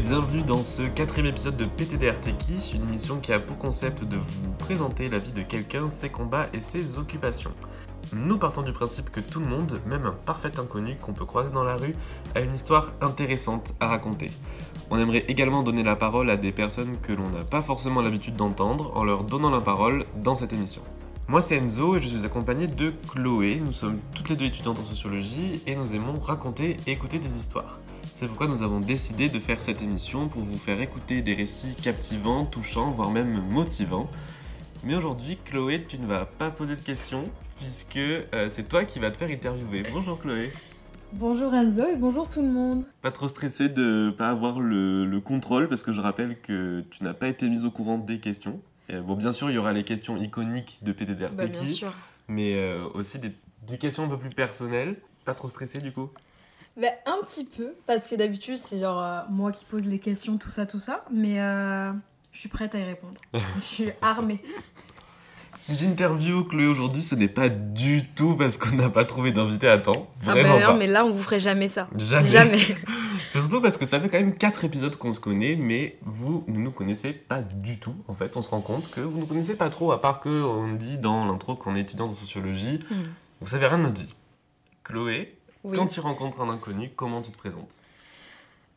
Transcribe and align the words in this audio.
bienvenue 0.00 0.42
dans 0.42 0.62
ce 0.62 0.82
quatrième 0.82 1.26
épisode 1.26 1.56
de 1.56 1.66
PTDR 1.66 2.18
Techie, 2.20 2.72
une 2.74 2.82
émission 2.88 3.20
qui 3.20 3.32
a 3.32 3.38
pour 3.38 3.58
concept 3.58 4.02
de 4.02 4.16
vous 4.16 4.50
présenter 4.58 5.08
la 5.08 5.20
vie 5.20 5.30
de 5.30 5.42
quelqu'un, 5.42 5.88
ses 5.88 6.08
combats 6.08 6.48
et 6.52 6.60
ses 6.60 6.98
occupations. 6.98 7.52
Nous 8.12 8.36
partons 8.36 8.62
du 8.62 8.72
principe 8.72 9.10
que 9.10 9.20
tout 9.20 9.38
le 9.38 9.46
monde, 9.46 9.80
même 9.86 10.04
un 10.04 10.16
parfait 10.26 10.58
inconnu 10.58 10.96
qu'on 10.96 11.12
peut 11.12 11.24
croiser 11.24 11.52
dans 11.52 11.62
la 11.62 11.76
rue, 11.76 11.94
a 12.34 12.40
une 12.40 12.54
histoire 12.54 12.92
intéressante 13.00 13.74
à 13.78 13.86
raconter. 13.86 14.32
On 14.90 14.98
aimerait 14.98 15.26
également 15.28 15.62
donner 15.62 15.84
la 15.84 15.94
parole 15.94 16.28
à 16.28 16.36
des 16.36 16.50
personnes 16.50 16.98
que 17.00 17.12
l'on 17.12 17.30
n'a 17.30 17.44
pas 17.44 17.62
forcément 17.62 18.02
l'habitude 18.02 18.34
d'entendre 18.34 18.90
en 18.96 19.04
leur 19.04 19.22
donnant 19.22 19.50
la 19.50 19.60
parole 19.60 20.06
dans 20.16 20.34
cette 20.34 20.52
émission. 20.52 20.82
Moi 21.28 21.40
c'est 21.40 21.56
Enzo 21.56 21.96
et 21.96 22.02
je 22.02 22.08
suis 22.08 22.26
accompagné 22.26 22.66
de 22.66 22.92
Chloé. 23.12 23.62
Nous 23.64 23.72
sommes 23.72 23.98
toutes 24.12 24.28
les 24.28 24.36
deux 24.36 24.46
étudiantes 24.46 24.78
en 24.80 24.84
sociologie 24.84 25.62
et 25.68 25.76
nous 25.76 25.94
aimons 25.94 26.18
raconter 26.18 26.76
et 26.86 26.92
écouter 26.92 27.20
des 27.20 27.36
histoires. 27.38 27.78
C'est 28.16 28.28
pourquoi 28.28 28.46
nous 28.46 28.62
avons 28.62 28.78
décidé 28.78 29.28
de 29.28 29.40
faire 29.40 29.60
cette 29.60 29.82
émission 29.82 30.28
pour 30.28 30.42
vous 30.42 30.56
faire 30.56 30.80
écouter 30.80 31.20
des 31.20 31.34
récits 31.34 31.74
captivants, 31.74 32.44
touchants, 32.44 32.92
voire 32.92 33.10
même 33.10 33.42
motivants. 33.50 34.08
Mais 34.84 34.94
aujourd'hui, 34.94 35.36
Chloé, 35.44 35.82
tu 35.82 35.98
ne 35.98 36.06
vas 36.06 36.24
pas 36.24 36.52
poser 36.52 36.76
de 36.76 36.80
questions 36.80 37.28
puisque 37.58 37.96
euh, 37.96 38.48
c'est 38.48 38.68
toi 38.68 38.84
qui 38.84 39.00
vas 39.00 39.10
te 39.10 39.16
faire 39.16 39.28
interviewer. 39.28 39.82
Bonjour 39.92 40.20
Chloé. 40.20 40.52
Bonjour 41.12 41.52
Enzo 41.54 41.88
et 41.88 41.96
bonjour 41.96 42.28
tout 42.28 42.40
le 42.40 42.52
monde. 42.52 42.84
Pas 43.02 43.10
trop 43.10 43.26
stressé 43.26 43.68
de 43.68 44.14
pas 44.16 44.28
avoir 44.28 44.60
le, 44.60 45.04
le 45.06 45.20
contrôle 45.20 45.68
parce 45.68 45.82
que 45.82 45.92
je 45.92 46.00
rappelle 46.00 46.40
que 46.40 46.84
tu 46.92 47.02
n'as 47.02 47.14
pas 47.14 47.26
été 47.26 47.48
mise 47.48 47.64
au 47.64 47.72
courant 47.72 47.98
des 47.98 48.20
questions. 48.20 48.60
Euh, 48.90 49.00
bon, 49.00 49.16
bien 49.16 49.32
sûr, 49.32 49.50
il 49.50 49.54
y 49.54 49.58
aura 49.58 49.72
les 49.72 49.82
questions 49.82 50.16
iconiques 50.16 50.78
de 50.82 50.92
PTDR 50.92 51.30
Bah, 51.32 51.46
mais 52.28 52.54
euh, 52.54 52.86
aussi 52.94 53.18
des, 53.18 53.32
des 53.66 53.76
questions 53.76 54.04
un 54.04 54.08
peu 54.08 54.18
plus 54.18 54.30
personnelles. 54.30 55.00
Pas 55.24 55.34
trop 55.34 55.48
stressé 55.48 55.78
du 55.78 55.90
coup? 55.90 56.10
Bah, 56.76 56.88
un 57.06 57.24
petit 57.24 57.44
peu, 57.44 57.74
parce 57.86 58.08
que 58.08 58.16
d'habitude 58.16 58.56
c'est 58.56 58.80
genre 58.80 59.00
euh, 59.00 59.20
moi 59.30 59.52
qui 59.52 59.64
pose 59.64 59.84
les 59.84 60.00
questions, 60.00 60.38
tout 60.38 60.48
ça, 60.48 60.66
tout 60.66 60.80
ça, 60.80 61.04
mais 61.10 61.40
euh, 61.40 61.92
je 62.32 62.38
suis 62.38 62.48
prête 62.48 62.74
à 62.74 62.78
y 62.78 62.84
répondre. 62.84 63.20
je 63.56 63.60
suis 63.60 63.90
armée. 64.02 64.40
Si 65.56 65.76
j'interview 65.76 66.42
Chloé 66.44 66.66
aujourd'hui, 66.66 67.00
ce 67.00 67.14
n'est 67.14 67.28
pas 67.28 67.48
du 67.48 68.08
tout 68.08 68.36
parce 68.36 68.56
qu'on 68.56 68.74
n'a 68.74 68.90
pas 68.90 69.04
trouvé 69.04 69.30
d'invité 69.30 69.68
à 69.68 69.78
temps. 69.78 70.08
Ah 70.26 70.32
Vraiment 70.32 70.54
bah 70.54 70.60
non, 70.60 70.66
pas. 70.66 70.74
mais 70.74 70.88
là 70.88 71.04
on 71.04 71.12
vous 71.12 71.22
ferait 71.22 71.38
jamais 71.38 71.68
ça. 71.68 71.88
Jamais. 71.96 72.26
Jamais. 72.26 72.58
C'est 73.30 73.40
surtout 73.40 73.60
parce 73.60 73.76
que 73.76 73.86
ça 73.86 74.00
fait 74.00 74.08
quand 74.08 74.18
même 74.18 74.36
4 74.36 74.64
épisodes 74.64 74.96
qu'on 74.96 75.12
se 75.12 75.20
connaît, 75.20 75.54
mais 75.54 75.98
vous 76.02 76.44
ne 76.48 76.58
nous 76.58 76.72
connaissez 76.72 77.12
pas 77.12 77.42
du 77.42 77.78
tout. 77.78 77.94
En 78.08 78.14
fait, 78.14 78.36
on 78.36 78.42
se 78.42 78.50
rend 78.50 78.60
compte 78.60 78.90
que 78.90 79.00
vous 79.00 79.16
ne 79.16 79.20
nous 79.22 79.26
connaissez 79.26 79.54
pas 79.54 79.70
trop, 79.70 79.92
à 79.92 80.00
part 80.00 80.18
que 80.20 80.28
on 80.28 80.74
dit 80.74 80.98
dans 80.98 81.24
l'intro 81.24 81.54
qu'on 81.54 81.76
est 81.76 81.80
étudiant 81.80 82.08
en 82.08 82.12
sociologie. 82.12 82.80
Hmm. 82.90 83.02
Vous 83.40 83.48
savez 83.48 83.66
rien 83.66 83.78
de 83.78 83.84
notre 83.84 84.00
vie. 84.00 84.14
Chloé, 84.82 85.36
Oui. 85.64 85.76
quand 85.78 85.86
tu 85.86 86.00
rencontres 86.00 86.40
un 86.40 86.48
inconnu, 86.50 86.90
comment 86.94 87.22
tu 87.22 87.30
te 87.32 87.38
présentes? 87.38 87.72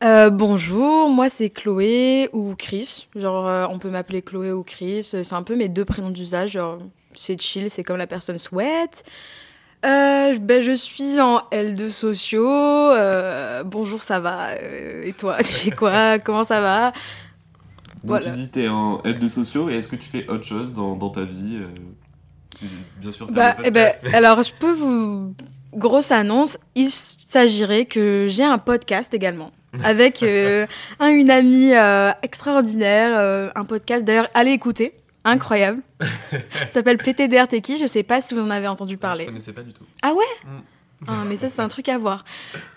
Euh, 0.04 0.30
bonjour, 0.30 1.10
moi 1.10 1.28
c'est 1.28 1.50
Chloé 1.50 2.30
ou 2.32 2.54
Chris. 2.56 3.08
Genre 3.16 3.46
euh, 3.48 3.66
on 3.68 3.78
peut 3.78 3.90
m'appeler 3.90 4.22
Chloé 4.22 4.52
ou 4.52 4.62
Chris. 4.62 5.02
C'est 5.02 5.32
un 5.32 5.42
peu 5.42 5.56
mes 5.56 5.68
deux 5.68 5.84
prénoms 5.84 6.10
d'usage. 6.10 6.52
Genre 6.52 6.78
c'est 7.14 7.40
chill, 7.40 7.68
c'est 7.70 7.82
comme 7.84 7.96
la 7.96 8.06
personne 8.06 8.38
souhaite. 8.38 9.04
Euh, 9.84 10.32
je- 10.32 10.38
ben, 10.38 10.62
je 10.62 10.72
suis 10.72 11.20
en 11.20 11.42
L2 11.52 11.88
sociaux. 11.90 12.48
Bonjour, 13.64 14.02
ça 14.02 14.20
va? 14.20 14.54
Et 14.56 15.12
toi, 15.12 15.38
tu 15.42 15.52
fais 15.52 15.70
quoi? 15.70 16.18
Comment 16.24 16.44
ça 16.44 16.60
va? 16.60 16.92
Donc 18.04 18.20
Voilà. 18.20 18.26
tu 18.26 18.30
dis 18.30 18.48
t'es 18.48 18.68
en 18.68 19.02
aide 19.02 19.18
de 19.18 19.28
sociaux, 19.28 19.68
et 19.68 19.74
est-ce 19.74 19.88
que 19.88 19.96
tu 19.96 20.08
fais 20.08 20.28
autre 20.28 20.44
chose 20.44 20.72
dans, 20.72 20.94
dans 20.94 21.10
ta 21.10 21.24
vie? 21.24 21.58
Bien 23.00 23.12
sûr, 23.12 23.30
Bah, 23.30 23.56
eh 23.64 23.70
ben, 23.70 23.92
alors, 24.12 24.42
je 24.42 24.52
peux 24.54 24.72
vous. 24.72 25.34
Grosse 25.74 26.10
annonce, 26.12 26.58
il 26.74 26.90
s'agirait 26.90 27.84
que 27.84 28.26
j'ai 28.28 28.44
un 28.44 28.58
podcast 28.58 29.12
également. 29.14 29.50
Avec 29.84 30.22
euh, 30.22 30.66
un, 30.98 31.08
une 31.08 31.30
amie 31.30 31.74
euh, 31.74 32.10
extraordinaire, 32.22 33.10
euh, 33.18 33.50
un 33.54 33.64
podcast 33.64 34.02
d'ailleurs, 34.04 34.28
allez 34.32 34.52
écouter, 34.52 34.94
incroyable. 35.24 35.82
Ça 36.30 36.68
s'appelle 36.70 36.96
PTDR 36.98 37.46
Techie, 37.48 37.76
je 37.78 37.86
sais 37.86 38.02
pas 38.02 38.22
si 38.22 38.32
vous 38.34 38.40
en 38.40 38.50
avez 38.50 38.66
entendu 38.66 38.94
Je 38.94 38.98
parler. 38.98 39.26
connaissais 39.26 39.52
pas 39.52 39.62
du 39.62 39.72
tout. 39.72 39.84
Ah 40.02 40.12
ouais 40.14 40.24
Mm. 41.00 41.04
Ah, 41.06 41.22
mais 41.28 41.36
ça, 41.36 41.48
c'est 41.48 41.60
un 41.62 41.68
truc 41.68 41.88
à 41.90 41.96
voir. 41.96 42.24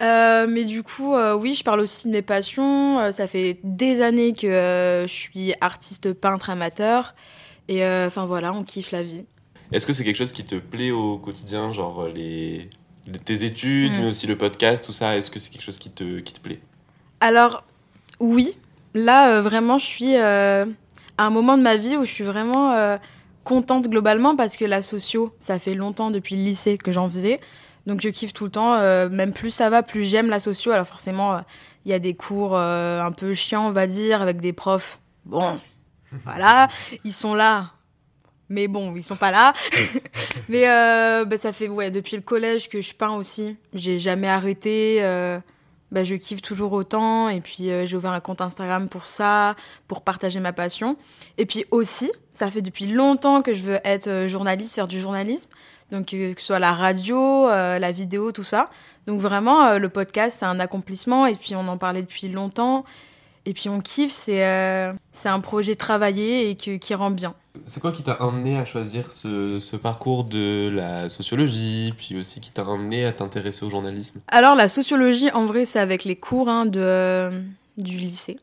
Euh, 0.03 0.45
mais 0.47 0.63
du 0.63 0.83
coup, 0.83 1.15
euh, 1.15 1.33
oui, 1.33 1.55
je 1.55 1.63
parle 1.63 1.79
aussi 1.79 2.07
de 2.07 2.11
mes 2.13 2.21
passions. 2.21 2.99
Euh, 2.99 3.11
ça 3.11 3.25
fait 3.25 3.57
des 3.63 4.01
années 4.01 4.33
que 4.33 4.45
euh, 4.45 5.07
je 5.07 5.11
suis 5.11 5.53
artiste 5.59 6.13
peintre 6.13 6.51
amateur. 6.51 7.15
Et 7.67 7.83
euh, 7.83 8.05
enfin 8.05 8.25
voilà, 8.27 8.53
on 8.53 8.63
kiffe 8.63 8.91
la 8.91 9.01
vie. 9.01 9.25
Est-ce 9.71 9.87
que 9.87 9.93
c'est 9.93 10.03
quelque 10.03 10.17
chose 10.17 10.33
qui 10.33 10.43
te 10.45 10.53
plaît 10.53 10.91
au 10.91 11.17
quotidien, 11.17 11.71
genre 11.71 12.07
les- 12.09 12.69
tes 13.25 13.43
études, 13.43 13.91
Mm. 13.93 13.99
mais 13.99 14.07
aussi 14.07 14.27
le 14.27 14.37
podcast, 14.37 14.83
tout 14.83 14.91
ça 14.91 15.17
Est-ce 15.17 15.31
que 15.31 15.39
c'est 15.39 15.49
quelque 15.51 15.63
chose 15.63 15.77
qui 15.77 15.89
te, 15.89 16.19
qui 16.19 16.33
te 16.33 16.39
plaît? 16.39 16.59
Alors, 17.19 17.63
oui, 18.19 18.57
là, 18.93 19.29
euh, 19.29 19.41
vraiment, 19.41 19.77
je 19.77 19.85
suis 19.85 20.15
euh, 20.15 20.65
à 21.17 21.23
un 21.23 21.29
moment 21.29 21.57
de 21.57 21.63
ma 21.63 21.77
vie 21.77 21.97
où 21.97 22.05
je 22.05 22.11
suis 22.11 22.23
vraiment 22.23 22.71
euh, 22.71 22.97
contente 23.43 23.87
globalement 23.87 24.35
parce 24.35 24.57
que 24.57 24.65
la 24.65 24.81
socio, 24.81 25.33
ça 25.39 25.57
fait 25.59 25.73
longtemps 25.73 26.11
depuis 26.11 26.35
le 26.35 26.43
lycée 26.43 26.77
que 26.77 26.91
j'en 26.91 27.09
faisais. 27.09 27.39
Donc, 27.87 28.01
je 28.01 28.09
kiffe 28.09 28.33
tout 28.33 28.45
le 28.45 28.51
temps. 28.51 28.77
même 29.09 29.33
plus 29.33 29.49
ça 29.49 29.71
va, 29.71 29.81
plus 29.81 30.03
j'aime 30.03 30.27
la 30.29 30.39
socio. 30.39 30.71
Alors, 30.71 30.85
forcément, 30.85 31.41
il 31.85 31.91
y 31.91 31.95
a 31.95 31.99
des 31.99 32.13
cours 32.13 32.55
un 32.55 33.11
peu 33.11 33.33
chiants, 33.33 33.67
on 33.67 33.71
va 33.71 33.87
dire, 33.87 34.21
avec 34.21 34.39
des 34.39 34.53
profs. 34.53 34.99
Bon, 35.25 35.59
voilà, 36.23 36.67
ils 37.03 37.13
sont 37.13 37.33
là. 37.33 37.71
Mais 38.51 38.67
bon, 38.67 38.93
ils 38.97 39.03
sont 39.03 39.15
pas 39.15 39.31
là. 39.31 39.53
Mais 40.49 40.67
euh, 40.67 41.23
bah, 41.23 41.37
ça 41.37 41.53
fait 41.53 41.69
ouais, 41.69 41.89
depuis 41.89 42.17
le 42.17 42.21
collège 42.21 42.67
que 42.67 42.81
je 42.81 42.93
peins 42.93 43.15
aussi. 43.15 43.55
J'ai 43.73 43.97
jamais 43.97 44.27
arrêté. 44.27 44.97
euh, 44.99 45.39
bah, 45.91 46.03
je 46.03 46.15
kiffe 46.15 46.41
toujours 46.41 46.73
autant. 46.73 47.29
Et 47.29 47.39
puis, 47.39 47.71
euh, 47.71 47.85
j'ai 47.85 47.95
ouvert 47.95 48.11
un 48.11 48.19
compte 48.19 48.41
Instagram 48.41 48.89
pour 48.89 49.05
ça, 49.05 49.55
pour 49.87 50.01
partager 50.01 50.41
ma 50.41 50.51
passion. 50.51 50.97
Et 51.37 51.45
puis 51.45 51.63
aussi, 51.71 52.11
ça 52.33 52.49
fait 52.49 52.61
depuis 52.61 52.87
longtemps 52.87 53.41
que 53.41 53.53
je 53.53 53.63
veux 53.63 53.79
être 53.85 54.07
euh, 54.07 54.27
journaliste, 54.27 54.75
faire 54.75 54.89
du 54.89 54.99
journalisme. 54.99 55.49
Donc, 55.89 56.07
que 56.07 56.33
ce 56.37 56.45
soit 56.45 56.59
la 56.59 56.73
radio, 56.73 57.47
la 57.47 57.91
vidéo, 57.91 58.31
tout 58.31 58.45
ça. 58.45 58.69
Donc, 59.07 59.19
vraiment, 59.19 59.77
le 59.77 59.89
podcast, 59.89 60.37
c'est 60.39 60.45
un 60.45 60.59
accomplissement. 60.61 61.25
Et 61.25 61.35
puis, 61.35 61.53
on 61.53 61.67
en 61.67 61.77
parlait 61.77 62.01
depuis 62.01 62.29
longtemps. 62.29 62.85
Et 63.45 63.53
puis, 63.53 63.67
on 63.67 63.81
kiffe. 63.81 64.13
C'est 64.13 64.41
un 64.41 65.39
projet 65.41 65.75
travaillé 65.75 66.49
et 66.49 66.55
qui 66.55 66.95
rend 66.95 67.11
bien. 67.11 67.35
C'est 67.65 67.81
quoi 67.81 67.91
qui 67.91 68.03
t'a 68.03 68.13
amené 68.13 68.57
à 68.57 68.65
choisir 68.65 69.11
ce, 69.11 69.75
parcours 69.75 70.23
de 70.23 70.69
la 70.73 71.09
sociologie, 71.09 71.93
puis 71.97 72.17
aussi 72.17 72.39
qui 72.39 72.51
t'a 72.51 72.63
amené 72.63 73.05
à 73.05 73.11
t'intéresser 73.11 73.65
au 73.65 73.69
journalisme? 73.69 74.21
Alors, 74.27 74.55
la 74.55 74.69
sociologie, 74.69 75.29
en 75.31 75.45
vrai, 75.45 75.65
c'est 75.65 75.79
avec 75.79 76.03
les 76.05 76.15
cours 76.15 76.49
hein, 76.49 76.65
de, 76.65 76.79
euh, 76.79 77.41
du 77.77 77.97
lycée. 77.97 78.39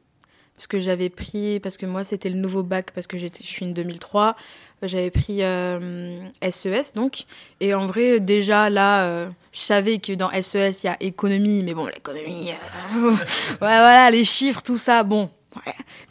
Parce 0.57 0.67
que 0.67 0.81
j'avais 0.81 1.09
pris, 1.09 1.61
parce 1.61 1.77
que 1.77 1.87
moi, 1.87 2.03
c'était 2.05 2.29
le 2.29 2.37
nouveau 2.37 2.65
bac, 2.65 2.91
parce 2.93 3.07
que 3.07 3.17
je 3.17 3.29
suis 3.43 3.65
une 3.65 3.75
2003. 3.75 4.35
J'avais 4.83 5.11
pris 5.11 5.43
euh, 5.43 6.21
SES, 6.49 6.95
donc. 6.95 7.25
Et 7.61 7.75
en 7.75 7.87
vrai, 7.87 8.21
déjà, 8.21 8.71
là, 8.71 9.03
euh, 9.03 9.29
je 9.53 9.61
savais 9.61 9.99
que 9.99 10.13
dans 10.13 10.31
SES, 10.31 10.85
il 10.85 10.87
y 10.87 10.89
a 10.89 10.97
économie. 11.01 11.63
Mais 11.65 11.75
bon, 11.75 11.87
l'économie, 11.87 12.51
euh, 12.51 13.13
voilà, 13.61 14.11
les 14.11 14.23
chiffres, 14.23 14.63
tout 14.63 14.79
ça, 14.79 15.03
bon. 15.03 15.31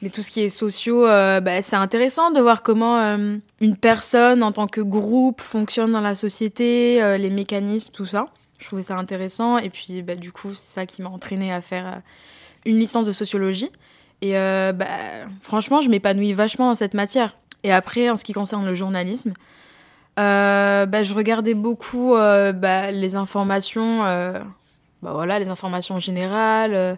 Mais 0.02 0.10
tout 0.10 0.22
ce 0.22 0.30
qui 0.30 0.42
est 0.42 0.50
sociaux, 0.50 1.08
euh, 1.08 1.40
bah, 1.40 1.62
c'est 1.62 1.76
intéressant 1.76 2.30
de 2.30 2.40
voir 2.40 2.62
comment 2.62 3.00
euh, 3.00 3.38
une 3.62 3.76
personne, 3.76 4.44
en 4.44 4.52
tant 4.52 4.68
que 4.68 4.82
groupe, 4.82 5.42
fonctionne 5.42 5.92
dans 5.92 6.02
la 6.02 6.14
société, 6.14 7.02
euh, 7.02 7.18
les 7.18 7.32
mécanismes, 7.32 7.92
tout 7.92 8.06
ça. 8.06 8.28
Je 8.60 8.68
trouvais 8.68 8.84
ça 8.84 8.96
intéressant. 8.96 9.58
Et 9.58 9.70
puis, 9.70 10.04
bah, 10.04 10.16
du 10.16 10.32
coup, 10.32 10.54
c'est 10.54 10.74
ça 10.74 10.86
qui 10.86 11.02
m'a 11.02 11.10
entraîné 11.10 11.52
à 11.52 11.62
faire 11.62 12.02
une 12.66 12.78
licence 12.78 13.08
de 13.08 13.12
sociologie. 13.12 13.72
Et 14.22 14.34
bah, 14.34 14.86
franchement, 15.42 15.80
je 15.82 15.90
m'épanouis 15.90 16.34
vachement 16.34 16.70
dans 16.70 16.76
cette 16.76 16.96
matière. 16.96 17.36
Et 17.64 17.72
après, 17.72 18.10
en 18.10 18.16
ce 18.16 18.24
qui 18.24 18.34
concerne 18.34 18.66
le 18.66 18.74
journalisme, 18.74 19.34
je 20.18 21.14
regardais 21.14 21.54
beaucoup 21.54 22.16
les 22.16 23.16
informations, 23.16 24.04
voilà, 25.04 25.38
les 25.38 25.50
informations 25.50 26.00
générales. 26.00 26.98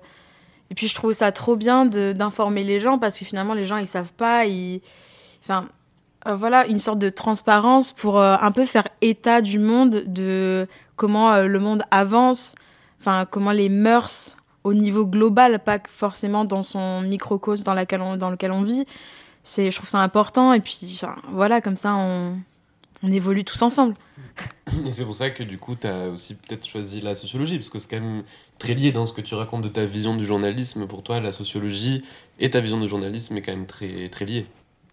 Et 0.71 0.75
puis, 0.75 0.87
je 0.87 0.95
trouvais 0.95 1.13
ça 1.13 1.31
trop 1.31 1.55
bien 1.55 1.85
d'informer 1.85 2.63
les 2.63 2.79
gens 2.79 2.97
parce 2.99 3.17
que 3.17 3.25
finalement, 3.25 3.53
les 3.53 3.65
gens, 3.65 3.77
ils 3.77 3.87
savent 3.87 4.13
pas. 4.13 4.43
Enfin, 5.43 5.67
euh, 6.27 6.35
voilà, 6.35 6.67
une 6.67 6.79
sorte 6.79 6.99
de 6.99 7.09
transparence 7.09 7.91
pour 7.93 8.19
euh, 8.19 8.35
un 8.39 8.51
peu 8.51 8.65
faire 8.65 8.87
état 9.01 9.41
du 9.41 9.57
monde, 9.57 10.03
de 10.05 10.67
comment 10.95 11.31
euh, 11.31 11.45
le 11.47 11.59
monde 11.59 11.83
avance, 11.91 12.55
enfin, 12.99 13.25
comment 13.29 13.51
les 13.51 13.69
mœurs 13.69 14.35
au 14.65 14.73
niveau 14.73 15.05
global, 15.05 15.59
pas 15.59 15.79
forcément 15.89 16.43
dans 16.43 16.61
son 16.63 17.01
microcosme 17.01 17.63
dans, 17.63 17.73
laquelle 17.73 18.01
on- 18.01 18.17
dans 18.17 18.29
lequel 18.29 18.51
on 18.51 18.61
vit. 18.61 18.85
C'est, 19.41 19.71
je 19.71 19.77
trouve 19.77 19.89
ça 19.89 19.99
important. 19.99 20.51
Et 20.53 20.59
puis, 20.59 20.99
voilà, 21.31 21.61
comme 21.61 21.77
ça, 21.77 21.95
on, 21.95 22.37
on 23.03 23.11
évolue 23.11 23.43
tous 23.43 23.61
ensemble. 23.61 23.95
Et 24.85 24.91
c'est 24.91 25.05
pour 25.05 25.15
ça 25.15 25.29
que 25.29 25.43
du 25.43 25.57
coup, 25.57 25.75
t'as 25.75 26.07
aussi 26.07 26.35
peut-être 26.35 26.65
choisi 26.67 27.01
la 27.01 27.15
sociologie, 27.15 27.57
parce 27.57 27.69
que 27.69 27.79
c'est 27.79 27.89
quand 27.89 28.01
même 28.01 28.23
très 28.57 28.73
lié 28.73 28.91
dans 28.91 29.05
ce 29.05 29.13
que 29.13 29.21
tu 29.21 29.35
racontes 29.35 29.63
de 29.63 29.69
ta 29.69 29.85
vision 29.85 30.15
du 30.15 30.25
journalisme. 30.25 30.87
Pour 30.87 31.03
toi, 31.03 31.19
la 31.19 31.31
sociologie 31.31 32.03
et 32.39 32.49
ta 32.49 32.59
vision 32.59 32.79
du 32.79 32.87
journalisme 32.87 33.35
est 33.37 33.41
quand 33.41 33.51
même 33.51 33.65
très, 33.65 34.09
très 34.09 34.25
liée. 34.25 34.47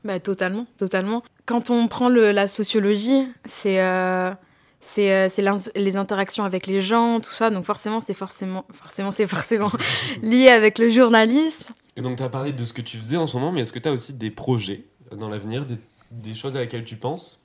Bah, 0.05 0.21
totalement, 0.21 0.67
totalement. 0.79 1.23
Quand 1.47 1.71
on 1.71 1.89
prend 1.89 2.09
le, 2.09 2.31
la 2.33 2.49
sociologie, 2.49 3.27
c'est 3.45 3.81
euh, 3.81 4.33
c'est 4.81 5.13
euh, 5.13 5.59
les 5.75 5.97
interactions 5.97 6.45
avec 6.45 6.67
les 6.67 6.81
gens, 6.81 7.21
tout 7.21 7.33
ça. 7.33 7.51
Donc 7.51 7.65
forcément, 7.65 8.01
c'est 8.01 8.15
forcément, 8.15 8.65
forcément, 8.71 9.11
c'est 9.11 9.27
forcément 9.27 9.71
lié 10.23 10.49
avec 10.49 10.79
le 10.79 10.91
journalisme. 10.91 11.73
Et 11.97 12.03
donc, 12.03 12.17
tu 12.19 12.23
as 12.23 12.29
parlé 12.29 12.53
de 12.53 12.65
ce 12.65 12.73
que 12.73 12.83
tu 12.83 12.99
faisais 12.99 13.17
en 13.17 13.27
ce 13.27 13.37
moment, 13.37 13.53
mais 13.53 13.63
est-ce 13.63 13.73
que 13.73 13.79
tu 13.79 13.89
as 13.89 13.93
aussi 13.93 14.13
des 14.13 14.31
projets 14.31 14.85
dans 15.13 15.29
l'avenir, 15.29 15.65
des, 15.65 15.77
des, 16.11 16.35
choses 16.35 16.55
à 16.57 16.61
laquelle 16.61 16.85
tu 16.85 16.97
penses? 16.97 17.43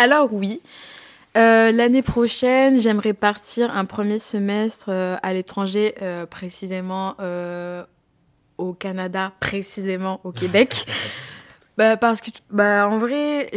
Alors, 0.00 0.32
oui. 0.32 0.62
Euh, 1.36 1.72
l'année 1.72 2.00
prochaine, 2.00 2.80
j'aimerais 2.80 3.12
partir 3.12 3.70
un 3.76 3.84
premier 3.84 4.18
semestre 4.18 4.86
euh, 4.88 5.18
à 5.22 5.34
l'étranger, 5.34 5.94
euh, 6.00 6.24
précisément 6.24 7.16
au 8.56 8.72
Canada, 8.72 9.32
précisément 9.40 10.22
au 10.24 10.32
Québec. 10.32 10.86
bah, 11.76 11.98
parce 11.98 12.22
que, 12.22 12.30
bah, 12.48 12.88
en 12.88 12.96
vrai, 12.96 13.50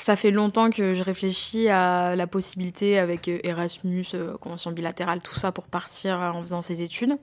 ça 0.00 0.16
fait 0.16 0.30
longtemps 0.30 0.70
que 0.70 0.94
je 0.94 1.02
réfléchis 1.02 1.68
à 1.68 2.16
la 2.16 2.26
possibilité 2.26 2.98
avec 2.98 3.28
Erasmus, 3.28 4.06
convention 4.40 4.72
bilatérale, 4.72 5.20
tout 5.20 5.38
ça 5.38 5.52
pour 5.52 5.66
partir 5.66 6.20
en 6.20 6.40
faisant 6.40 6.62
ses 6.62 6.80
études. 6.80 7.18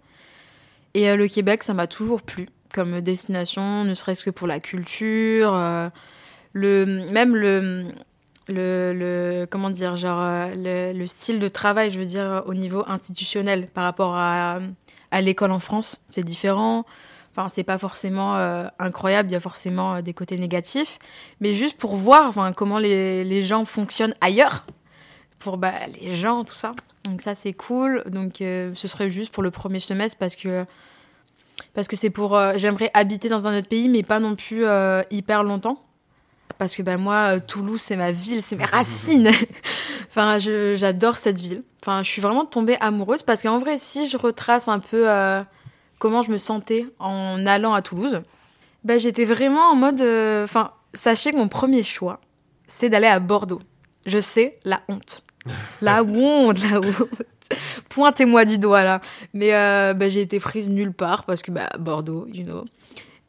Et 0.93 1.15
le 1.15 1.27
Québec, 1.27 1.63
ça 1.63 1.73
m'a 1.73 1.87
toujours 1.87 2.21
plu 2.21 2.47
comme 2.71 3.01
destination, 3.01 3.83
ne 3.83 3.95
serait-ce 3.95 4.23
que 4.23 4.29
pour 4.29 4.45
la 4.45 4.59
culture, 4.59 5.59
le, 6.53 6.85
même 7.11 7.35
le, 7.35 7.87
le, 8.49 9.47
comment 9.49 9.69
dire 9.69 9.95
genre 9.95 10.19
euh, 10.21 10.93
le, 10.93 11.05
style 11.05 11.39
de 11.39 11.47
travail 11.47 11.91
je 11.91 11.99
veux 11.99 12.05
dire 12.05 12.43
au 12.45 12.53
niveau 12.53 12.83
institutionnel 12.87 13.67
par 13.67 13.83
rapport 13.83 14.15
à, 14.15 14.59
à 15.11 15.21
l'école 15.21 15.51
en 15.51 15.59
France 15.59 16.01
c'est 16.09 16.23
différent. 16.23 16.85
Enfin 17.31 17.49
c'est 17.49 17.63
pas 17.63 17.77
forcément 17.77 18.35
euh, 18.35 18.65
incroyable 18.79 19.29
il 19.29 19.33
y 19.33 19.37
a 19.37 19.39
forcément 19.39 19.95
euh, 19.95 20.01
des 20.01 20.13
côtés 20.13 20.37
négatifs. 20.37 20.99
Mais 21.39 21.53
juste 21.53 21.77
pour 21.77 21.95
voir 21.95 22.33
comment 22.55 22.79
les, 22.79 23.23
les 23.23 23.43
gens 23.43 23.65
fonctionnent 23.65 24.15
ailleurs 24.21 24.65
pour 25.37 25.57
bah, 25.57 25.73
les 26.01 26.11
gens 26.15 26.43
tout 26.43 26.55
ça. 26.55 26.73
Donc 27.05 27.21
ça 27.21 27.35
c'est 27.35 27.53
cool. 27.53 28.03
Donc 28.07 28.35
ce 28.39 28.87
serait 28.87 29.09
juste 29.09 29.33
pour 29.33 29.43
le 29.43 29.51
premier 29.51 29.79
semestre 29.79 30.17
parce 30.17 30.35
que 30.35 30.65
parce 31.73 31.87
que 31.87 31.95
c'est 31.95 32.09
pour 32.09 32.39
j'aimerais 32.55 32.91
habiter 32.93 33.29
dans 33.29 33.47
un 33.47 33.57
autre 33.57 33.67
pays 33.67 33.89
mais 33.89 34.03
pas 34.03 34.19
non 34.19 34.35
plus 34.35 34.65
hyper 35.11 35.43
longtemps 35.43 35.77
parce 36.59 36.75
que 36.75 36.83
ben 36.83 36.97
moi, 36.97 37.35
euh, 37.35 37.39
Toulouse, 37.39 37.81
c'est 37.81 37.95
ma 37.95 38.11
ville, 38.11 38.43
c'est 38.43 38.57
mes 38.57 38.65
racines. 38.65 39.31
enfin, 40.09 40.37
j'adore 40.39 41.17
cette 41.17 41.39
ville. 41.39 41.63
Enfin, 41.81 42.03
je 42.03 42.09
suis 42.09 42.21
vraiment 42.21 42.45
tombée 42.45 42.75
amoureuse 42.81 43.23
parce 43.23 43.41
qu'en 43.41 43.57
vrai, 43.57 43.77
si 43.79 44.07
je 44.07 44.17
retrace 44.17 44.67
un 44.67 44.79
peu 44.79 45.09
euh, 45.09 45.41
comment 45.97 46.21
je 46.21 46.31
me 46.31 46.37
sentais 46.37 46.85
en 46.99 47.45
allant 47.45 47.73
à 47.73 47.81
Toulouse, 47.81 48.21
ben, 48.83 48.99
j'étais 48.99 49.23
vraiment 49.23 49.71
en 49.71 49.75
mode. 49.75 50.01
Euh, 50.01 50.43
enfin, 50.43 50.71
sachez 50.93 51.31
que 51.31 51.37
mon 51.37 51.47
premier 51.47 51.81
choix, 51.81 52.19
c'est 52.67 52.89
d'aller 52.89 53.07
à 53.07 53.19
Bordeaux. 53.19 53.61
Je 54.05 54.19
sais, 54.19 54.59
la 54.65 54.81
honte. 54.89 55.23
La 55.81 56.03
honte, 56.03 56.57
la 56.69 56.81
honte. 56.81 57.23
Pointez-moi 57.87 58.43
du 58.43 58.57
doigt 58.57 58.83
là. 58.83 58.99
Mais 59.33 59.51
ben, 59.93 60.09
j'ai 60.09 60.21
été 60.21 60.41
prise 60.41 60.69
nulle 60.69 60.91
part 60.91 61.23
parce 61.23 61.41
que 61.41 61.51
bah, 61.51 61.69
Bordeaux, 61.79 62.27
you 62.33 62.43
know. 62.43 62.65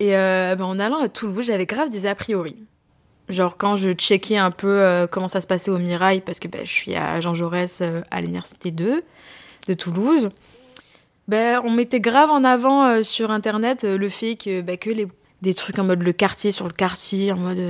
Et 0.00 0.10
ben, 0.10 0.62
en 0.62 0.80
allant 0.80 1.00
à 1.00 1.08
Toulouse, 1.08 1.46
j'avais 1.46 1.66
grave 1.66 1.90
des 1.90 2.06
a 2.06 2.16
priori. 2.16 2.56
Genre 3.30 3.56
quand 3.56 3.76
je 3.76 3.92
checkais 3.92 4.36
un 4.36 4.50
peu 4.50 4.68
euh, 4.68 5.06
comment 5.06 5.28
ça 5.28 5.40
se 5.40 5.46
passait 5.46 5.70
au 5.70 5.78
Mirail, 5.78 6.20
parce 6.20 6.40
que 6.40 6.48
ben, 6.48 6.62
je 6.64 6.70
suis 6.70 6.94
à 6.94 7.20
Jean 7.20 7.34
Jaurès 7.34 7.80
euh, 7.80 8.02
à 8.10 8.20
l'université 8.20 8.70
2 8.70 9.02
de 9.68 9.74
Toulouse, 9.74 10.30
ben, 11.28 11.60
on 11.64 11.70
mettait 11.70 12.00
grave 12.00 12.30
en 12.30 12.42
avant 12.44 12.84
euh, 12.84 13.02
sur 13.02 13.30
Internet 13.30 13.84
le 13.84 14.08
fait 14.08 14.36
que, 14.36 14.60
ben, 14.62 14.76
que 14.76 14.90
les, 14.90 15.06
des 15.42 15.54
trucs 15.54 15.78
en 15.78 15.84
mode 15.84 16.02
le 16.02 16.12
quartier 16.12 16.50
sur 16.50 16.66
le 16.66 16.72
quartier, 16.72 17.32
en 17.32 17.38
mode 17.38 17.62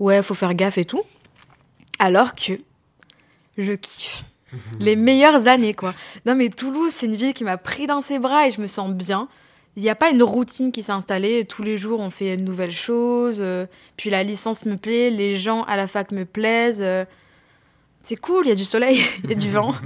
ouais, 0.00 0.22
faut 0.22 0.34
faire 0.34 0.54
gaffe 0.54 0.78
et 0.78 0.84
tout. 0.84 1.02
Alors 1.98 2.34
que 2.34 2.58
je 3.56 3.72
kiffe. 3.72 4.24
les 4.80 4.94
meilleures 4.94 5.48
années, 5.48 5.74
quoi. 5.74 5.94
Non 6.26 6.34
mais 6.34 6.48
Toulouse, 6.48 6.92
c'est 6.94 7.06
une 7.06 7.16
ville 7.16 7.34
qui 7.34 7.44
m'a 7.44 7.56
pris 7.56 7.86
dans 7.86 8.00
ses 8.00 8.18
bras 8.18 8.46
et 8.46 8.50
je 8.50 8.60
me 8.60 8.66
sens 8.66 8.92
bien 8.92 9.28
il 9.76 9.82
n'y 9.82 9.88
a 9.88 9.94
pas 9.94 10.10
une 10.10 10.22
routine 10.22 10.70
qui 10.72 10.82
s'est 10.82 10.92
installée. 10.92 11.44
Tous 11.44 11.62
les 11.62 11.76
jours, 11.76 12.00
on 12.00 12.10
fait 12.10 12.34
une 12.34 12.44
nouvelle 12.44 12.72
chose. 12.72 13.38
Euh, 13.40 13.66
puis 13.96 14.10
la 14.10 14.22
licence 14.22 14.66
me 14.66 14.76
plaît, 14.76 15.10
les 15.10 15.36
gens 15.36 15.62
à 15.64 15.76
la 15.76 15.86
fac 15.86 16.12
me 16.12 16.24
plaisent. 16.24 16.82
Euh, 16.82 17.04
c'est 18.02 18.16
cool, 18.16 18.46
il 18.46 18.50
y 18.50 18.52
a 18.52 18.56
du 18.56 18.64
soleil, 18.64 19.00
il 19.24 19.30
y 19.30 19.32
a 19.32 19.36
du 19.36 19.50
vent. 19.50 19.72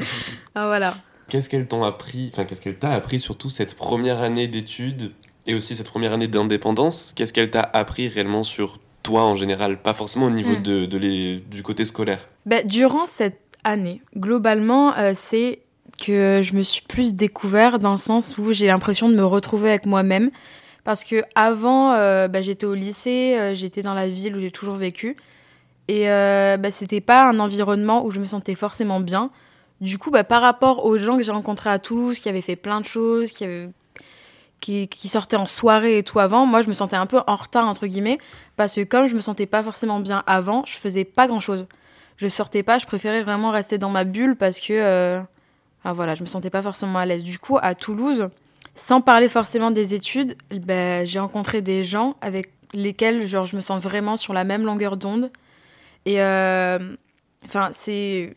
Ah, 0.55 0.67
voilà. 0.67 0.96
Qu'est-ce 1.29 1.49
qu'elle 1.49 1.69
t'a 1.69 1.87
appris, 1.87 2.31
enfin, 2.32 2.44
qu'est-ce 2.44 2.61
qu'elle 2.61 2.79
t'a 2.79 2.90
appris 2.90 3.20
surtout 3.20 3.49
cette 3.49 3.76
première 3.76 4.20
année 4.23 4.49
d'études 4.49 5.12
et 5.46 5.55
aussi 5.55 5.76
cette 5.76 5.87
première 5.87 6.12
année 6.12 6.26
d'indépendance? 6.26 7.12
Qu'est-ce 7.14 7.32
qu'elle 7.32 7.50
t'a 7.50 7.61
appris 7.61 8.08
réellement 8.08 8.43
sur 8.43 8.79
toi 9.05 9.23
en 9.23 9.37
général, 9.37 9.81
pas 9.81 9.94
forcément 9.94 10.26
au 10.26 10.31
niveau 10.31 10.56
hmm. 10.56 10.62
de, 10.62 10.87
de 10.87 11.38
du 11.38 11.62
côté 11.62 11.85
scolaire 11.85 12.26
bah, 12.44 12.64
Durant 12.64 13.06
cette 13.06 13.40
année, 13.62 14.02
globalement, 14.17 14.96
euh, 14.96 15.12
c'est 15.14 15.61
que 15.98 16.40
je 16.42 16.54
me 16.54 16.62
suis 16.62 16.82
plus 16.82 17.14
découvert 17.14 17.78
dans 17.78 17.92
le 17.92 17.96
sens 17.98 18.38
où 18.38 18.52
j'ai 18.52 18.66
l'impression 18.66 19.08
de 19.08 19.14
me 19.14 19.24
retrouver 19.24 19.70
avec 19.70 19.86
moi-même. 19.86 20.30
Parce 20.84 21.04
que 21.04 21.22
avant, 21.34 21.92
euh, 21.92 22.28
bah, 22.28 22.40
j'étais 22.40 22.64
au 22.64 22.74
lycée, 22.74 23.36
euh, 23.36 23.54
j'étais 23.54 23.82
dans 23.82 23.94
la 23.94 24.08
ville 24.08 24.36
où 24.36 24.40
j'ai 24.40 24.50
toujours 24.50 24.76
vécu. 24.76 25.16
Et 25.88 26.08
euh, 26.10 26.56
bah, 26.56 26.70
c'était 26.70 27.00
pas 27.00 27.28
un 27.28 27.38
environnement 27.40 28.04
où 28.04 28.10
je 28.10 28.20
me 28.20 28.24
sentais 28.24 28.54
forcément 28.54 29.00
bien. 29.00 29.30
Du 29.80 29.98
coup, 29.98 30.10
bah, 30.10 30.24
par 30.24 30.40
rapport 30.40 30.84
aux 30.84 30.98
gens 30.98 31.16
que 31.16 31.22
j'ai 31.22 31.32
rencontrés 31.32 31.70
à 31.70 31.78
Toulouse, 31.78 32.18
qui 32.20 32.28
avaient 32.28 32.40
fait 32.40 32.56
plein 32.56 32.80
de 32.80 32.86
choses, 32.86 33.30
qui, 33.30 33.44
qui, 34.60 34.88
qui, 34.88 35.08
sortaient 35.08 35.36
en 35.36 35.46
soirée 35.46 35.98
et 35.98 36.02
tout 36.02 36.18
avant, 36.20 36.46
moi 36.46 36.62
je 36.62 36.68
me 36.68 36.72
sentais 36.72 36.96
un 36.96 37.06
peu 37.06 37.20
en 37.26 37.36
retard, 37.36 37.68
entre 37.68 37.86
guillemets. 37.86 38.18
Parce 38.56 38.74
que 38.74 38.84
comme 38.84 39.08
je 39.08 39.14
me 39.14 39.20
sentais 39.20 39.46
pas 39.46 39.62
forcément 39.62 40.00
bien 40.00 40.22
avant, 40.26 40.62
je 40.66 40.74
faisais 40.74 41.04
pas 41.04 41.26
grand 41.26 41.40
chose. 41.40 41.66
Je 42.16 42.26
sortais 42.28 42.62
pas, 42.62 42.78
je 42.78 42.86
préférais 42.86 43.22
vraiment 43.22 43.50
rester 43.50 43.78
dans 43.78 43.90
ma 43.90 44.04
bulle 44.04 44.36
parce 44.36 44.58
que 44.58 44.72
euh, 44.72 45.20
ah, 45.84 45.92
voilà, 45.92 46.14
je 46.14 46.22
me 46.22 46.26
sentais 46.26 46.50
pas 46.50 46.62
forcément 46.62 46.98
à 46.98 47.06
l'aise. 47.06 47.25
Du 47.25 47.38
coup, 47.38 47.58
à 47.60 47.75
Toulouse, 47.75 48.28
sans 48.75 49.00
parler 49.00 49.28
forcément 49.28 49.70
des 49.70 49.94
études, 49.94 50.36
ben, 50.50 51.06
j'ai 51.06 51.19
rencontré 51.19 51.62
des 51.62 51.84
gens 51.84 52.16
avec 52.20 52.50
lesquels 52.75 53.26
genre, 53.26 53.46
je 53.46 53.56
me 53.56 53.60
sens 53.60 53.82
vraiment 53.82 54.16
sur 54.16 54.32
la 54.32 54.44
même 54.44 54.64
longueur 54.64 54.96
d'onde. 54.96 55.30
Et 56.06 56.20
euh, 56.22 56.78
enfin, 57.44 57.70
c'est 57.72 58.34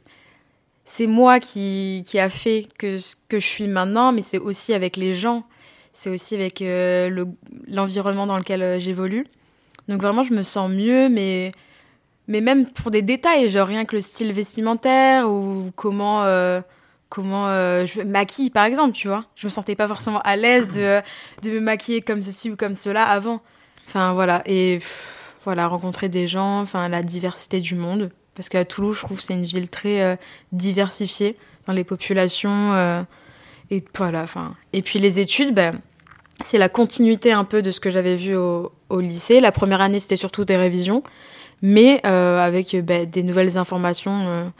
c'est 0.83 1.07
moi 1.07 1.39
qui, 1.39 2.03
qui 2.05 2.19
a 2.19 2.29
fait 2.29 2.67
que 2.77 2.97
que 3.27 3.39
je 3.39 3.45
suis 3.45 3.67
maintenant, 3.67 4.11
mais 4.11 4.21
c'est 4.21 4.39
aussi 4.39 4.73
avec 4.73 4.97
les 4.97 5.13
gens, 5.13 5.43
c'est 5.93 6.09
aussi 6.09 6.35
avec 6.35 6.61
euh, 6.61 7.25
l'environnement 7.67 8.27
dans 8.27 8.37
lequel 8.37 8.63
euh, 8.63 8.79
j'évolue. 8.79 9.25
Donc 9.87 10.01
vraiment, 10.01 10.23
je 10.23 10.33
me 10.33 10.43
sens 10.43 10.69
mieux, 10.71 11.09
mais, 11.09 11.51
mais 12.27 12.41
même 12.41 12.67
pour 12.71 12.91
des 12.91 13.01
détails, 13.01 13.49
genre 13.49 13.67
rien 13.67 13.85
que 13.85 13.95
le 13.95 14.01
style 14.01 14.31
vestimentaire 14.31 15.29
ou 15.29 15.71
comment 15.75 16.23
comment 17.11 17.49
euh, 17.49 17.85
je 17.85 17.99
me 17.99 18.05
maquille 18.05 18.49
par 18.49 18.63
exemple 18.65 18.93
tu 18.93 19.07
vois. 19.07 19.25
Je 19.35 19.45
me 19.45 19.51
sentais 19.51 19.75
pas 19.75 19.87
forcément 19.87 20.21
à 20.21 20.35
l'aise 20.37 20.69
de, 20.69 21.01
de 21.43 21.51
me 21.51 21.59
maquiller 21.59 22.01
comme 22.01 22.21
ceci 22.23 22.49
ou 22.49 22.55
comme 22.55 22.73
cela 22.73 23.03
avant. 23.03 23.41
Enfin 23.87 24.13
voilà. 24.13 24.41
Et 24.45 24.79
voilà 25.43 25.67
rencontrer 25.67 26.07
des 26.07 26.27
gens 26.27 26.61
enfin 26.61 26.87
la 26.87 27.03
diversité 27.03 27.59
du 27.59 27.75
monde. 27.75 28.09
Parce 28.33 28.47
qu'à 28.47 28.63
Toulouse 28.65 28.95
je 28.95 29.05
trouve 29.05 29.21
c'est 29.21 29.33
une 29.33 29.45
ville 29.45 29.69
très 29.69 30.01
euh, 30.01 30.15
diversifiée. 30.53 31.37
Dans 31.67 31.73
les 31.73 31.83
populations 31.83 32.73
euh, 32.73 33.03
et 33.69 33.83
voilà 33.95 34.23
enfin. 34.23 34.55
Et 34.73 34.81
puis 34.81 34.97
les 34.97 35.19
études 35.19 35.53
ben 35.53 35.79
c'est 36.43 36.57
la 36.57 36.69
continuité 36.69 37.33
un 37.33 37.43
peu 37.43 37.61
de 37.61 37.69
ce 37.69 37.79
que 37.79 37.91
j'avais 37.91 38.15
vu 38.15 38.35
au, 38.35 38.71
au, 38.89 38.99
lycée. 39.01 39.41
La 39.41 39.51
première 39.51 39.81
année 39.81 39.99
c'était 39.99 40.17
surtout 40.17 40.45
des 40.45 40.57
révisions. 40.57 41.03
Mais 41.61 42.03
avec 42.03 42.75
ben, 42.83 43.07
des 43.07 43.21
nouvelles 43.21 43.59
informations 43.59 44.51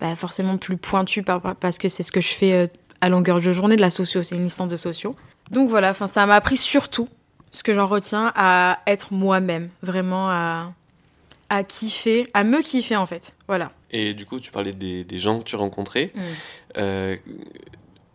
bah, 0.00 0.14
forcément 0.16 0.56
plus 0.56 0.76
pointu 0.76 1.22
parce 1.22 1.78
que 1.78 1.88
c'est 1.88 2.02
ce 2.02 2.12
que 2.12 2.20
je 2.20 2.28
fais 2.28 2.52
euh, 2.52 2.66
à 3.00 3.08
longueur 3.08 3.40
de 3.40 3.52
journée 3.52 3.76
de 3.76 3.80
la 3.80 3.90
socio, 3.90 4.22
c'est 4.22 4.36
une 4.36 4.44
licence 4.44 4.68
de 4.68 4.76
socio. 4.76 5.14
Donc 5.50 5.68
voilà, 5.68 5.90
enfin 5.90 6.06
ça 6.06 6.26
m'a 6.26 6.34
appris 6.34 6.56
surtout 6.56 7.08
ce 7.50 7.62
que 7.62 7.72
j'en 7.72 7.86
retiens 7.86 8.32
à 8.36 8.80
être 8.86 9.12
moi-même, 9.12 9.70
vraiment 9.82 10.28
à, 10.28 10.72
à 11.48 11.64
kiffer, 11.64 12.26
à 12.34 12.44
me 12.44 12.60
kiffer 12.60 12.96
en 12.96 13.06
fait. 13.06 13.34
Voilà. 13.46 13.72
Et 13.90 14.12
du 14.12 14.26
coup, 14.26 14.38
tu 14.38 14.50
parlais 14.50 14.72
des, 14.72 15.04
des 15.04 15.18
gens 15.18 15.38
que 15.38 15.44
tu 15.44 15.56
rencontrais. 15.56 16.12
Mm. 16.14 16.20
Euh, 16.76 17.16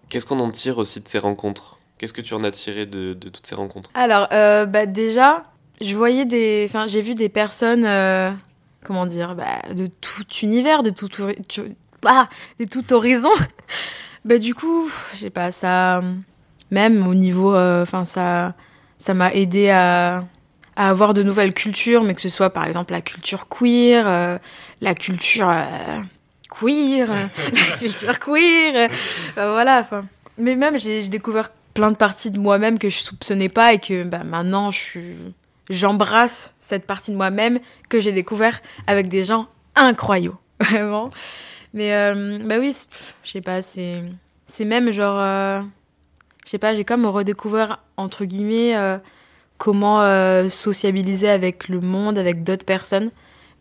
qu'est-ce 0.10 0.26
qu'on 0.26 0.40
en 0.40 0.52
tire 0.52 0.78
aussi 0.78 1.02
de 1.02 1.08
ces 1.08 1.18
rencontres? 1.18 1.80
Qu'est-ce 1.98 2.14
que 2.14 2.22
tu 2.22 2.34
en 2.36 2.44
as 2.44 2.52
tiré 2.52 2.86
de, 2.86 3.14
de 3.14 3.30
toutes 3.30 3.48
ces 3.48 3.56
rencontres? 3.56 3.90
Alors, 3.96 4.28
euh, 4.32 4.66
bah 4.68 4.86
déjà, 4.86 5.46
je 5.82 5.96
voyais 5.96 6.26
des, 6.26 6.66
enfin, 6.70 6.88
j'ai 6.88 7.02
vu 7.02 7.16
des 7.16 7.30
personnes 7.30 7.86
comment 8.84 9.06
dire, 9.06 9.36
bah, 9.36 9.74
de 9.74 9.88
tout 9.88 10.26
univers, 10.42 10.84
de 10.84 10.90
tout, 10.90 11.10
ah, 12.06 12.28
de 12.60 12.66
tout 12.66 12.94
horizon. 12.94 13.32
bah, 14.26 14.38
du 14.38 14.54
coup, 14.54 14.90
je 15.16 15.22
sais 15.22 15.30
pas, 15.30 15.52
ça, 15.52 16.02
même 16.72 17.08
au 17.08 17.14
niveau, 17.14 17.56
euh, 17.56 17.84
enfin, 17.84 18.06
ça, 18.06 18.54
ça 18.98 19.14
m'a 19.14 19.34
aidé 19.34 19.70
à, 19.70 20.26
à, 20.76 20.90
avoir 20.90 21.14
de 21.14 21.24
nouvelles 21.24 21.54
cultures, 21.54 22.04
mais 22.04 22.14
que 22.14 22.22
ce 22.22 22.30
soit 22.30 22.50
par 22.50 22.66
exemple 22.66 22.94
la 22.94 23.02
culture 23.02 23.48
queer, 23.48 24.06
euh, 24.08 24.38
la 24.82 24.96
culture 24.96 25.50
euh, 25.50 26.02
queer, 26.60 27.10
la 27.38 27.78
culture 27.78 28.20
queer, 28.20 28.90
voilà, 29.36 29.80
enfin. 29.80 30.06
Mais 30.40 30.56
même, 30.56 30.80
j'ai 30.80 31.08
découvert 31.10 31.52
plein 31.74 31.92
de 31.92 31.96
parties 31.96 32.32
de 32.32 32.40
moi-même 32.40 32.80
que 32.80 32.90
je 32.90 32.98
soupçonnais 32.98 33.50
pas 33.50 33.74
et 33.74 33.80
que 33.80 34.04
bah, 34.04 34.24
maintenant 34.24 34.72
je 34.72 34.80
suis 34.80 35.16
j'embrasse 35.70 36.54
cette 36.60 36.86
partie 36.86 37.12
de 37.12 37.18
moi-même 37.18 37.60
que 37.90 38.00
j'ai 38.00 38.12
découvert 38.12 38.62
avec 38.88 39.08
des 39.08 39.26
gens 39.26 39.48
incroyables, 39.76 40.38
vraiment. 40.60 41.10
Mais 41.74 41.94
euh, 41.94 42.40
bah 42.44 42.58
oui, 42.60 42.76
je 43.24 43.32
sais 43.32 43.42
pas, 43.42 43.62
c'est 43.62 44.04
même 44.60 44.92
genre 44.92 45.20
euh, 45.20 45.62
je 46.46 46.50
sais 46.52 46.60
pas, 46.60 46.76
j'ai 46.76 46.84
comme 46.84 47.06
redécouvert, 47.06 47.80
entre 47.98 48.26
guillemets, 48.26 48.76
euh, 48.76 48.98
comment 49.58 50.00
sociabiliser 50.50 51.30
avec 51.30 51.70
le 51.70 51.80
monde, 51.80 52.18
avec 52.18 52.44
d'autres 52.44 52.66
personnes. 52.66 53.12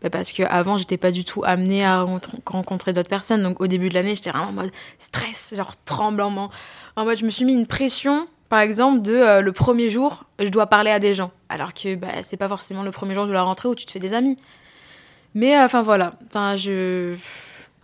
Bah, 0.01 0.09
parce 0.09 0.33
qu'avant, 0.33 0.77
j'étais 0.77 0.97
pas 0.97 1.11
du 1.11 1.23
tout 1.23 1.43
amenée 1.45 1.85
à 1.85 2.05
rencontrer 2.45 2.91
d'autres 2.91 3.09
personnes. 3.09 3.41
Donc 3.41 3.61
au 3.61 3.67
début 3.67 3.87
de 3.87 3.93
l'année, 3.93 4.15
j'étais 4.15 4.31
vraiment 4.31 4.49
en 4.49 4.53
mode 4.53 4.71
stress, 4.99 5.53
genre 5.55 5.73
tremblement. 5.85 6.51
En 6.97 7.05
mode, 7.05 7.17
je 7.17 7.25
me 7.25 7.29
suis 7.29 7.45
mis 7.45 7.53
une 7.53 7.67
pression, 7.67 8.27
par 8.49 8.59
exemple, 8.59 9.01
de 9.01 9.13
euh, 9.13 9.41
le 9.41 9.51
premier 9.51 9.89
jour, 9.89 10.25
je 10.39 10.49
dois 10.49 10.67
parler 10.67 10.91
à 10.91 10.99
des 10.99 11.13
gens. 11.13 11.31
Alors 11.49 11.73
que 11.73 11.95
bah, 11.95 12.07
c'est 12.21 12.37
pas 12.37 12.47
forcément 12.47 12.83
le 12.83 12.91
premier 12.91 13.15
jour 13.15 13.27
de 13.27 13.31
la 13.31 13.41
rentrée 13.41 13.69
où 13.69 13.75
tu 13.75 13.85
te 13.85 13.91
fais 13.91 13.99
des 13.99 14.13
amis. 14.13 14.37
Mais 15.35 15.57
enfin 15.59 15.81
voilà, 15.81 16.13
je... 16.55 17.15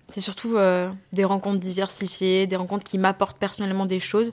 c'est 0.07 0.19
surtout 0.19 0.55
des 1.13 1.23
rencontres 1.23 1.59
diversifiées, 1.59 2.45
des 2.45 2.55
rencontres 2.55 2.83
qui 2.83 2.99
m'apportent 2.99 3.39
personnellement 3.39 3.87
des 3.87 3.99
choses. 3.99 4.31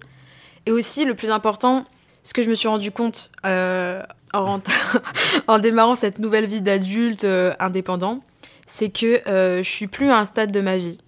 Et 0.67 0.71
aussi, 0.71 1.07
le 1.07 1.15
plus 1.15 1.31
important, 1.31 1.87
ce 2.27 2.35
que 2.35 2.43
je 2.43 2.51
me 2.51 2.57
suis 2.57 2.67
rendu 2.67 2.91
compte 2.91 3.31
euh, 3.47 4.03
en, 4.35 4.61
en, 5.47 5.59
démarrant 5.61 5.95
cette 5.95 6.19
nouvelle 6.19 6.47
vie 6.47 6.61
d'adulte 6.61 7.23
euh, 7.23 7.55
indépendant, 7.61 8.21
c'est 8.67 8.91
que 8.91 9.27
euh, 9.29 9.63
je 9.63 9.71
suis 9.71 9.87
plus 9.87 10.11
à 10.11 10.19
un 10.19 10.25
stade 10.25 10.51
de 10.51 10.61
ma 10.61 10.77
vie 10.77 10.99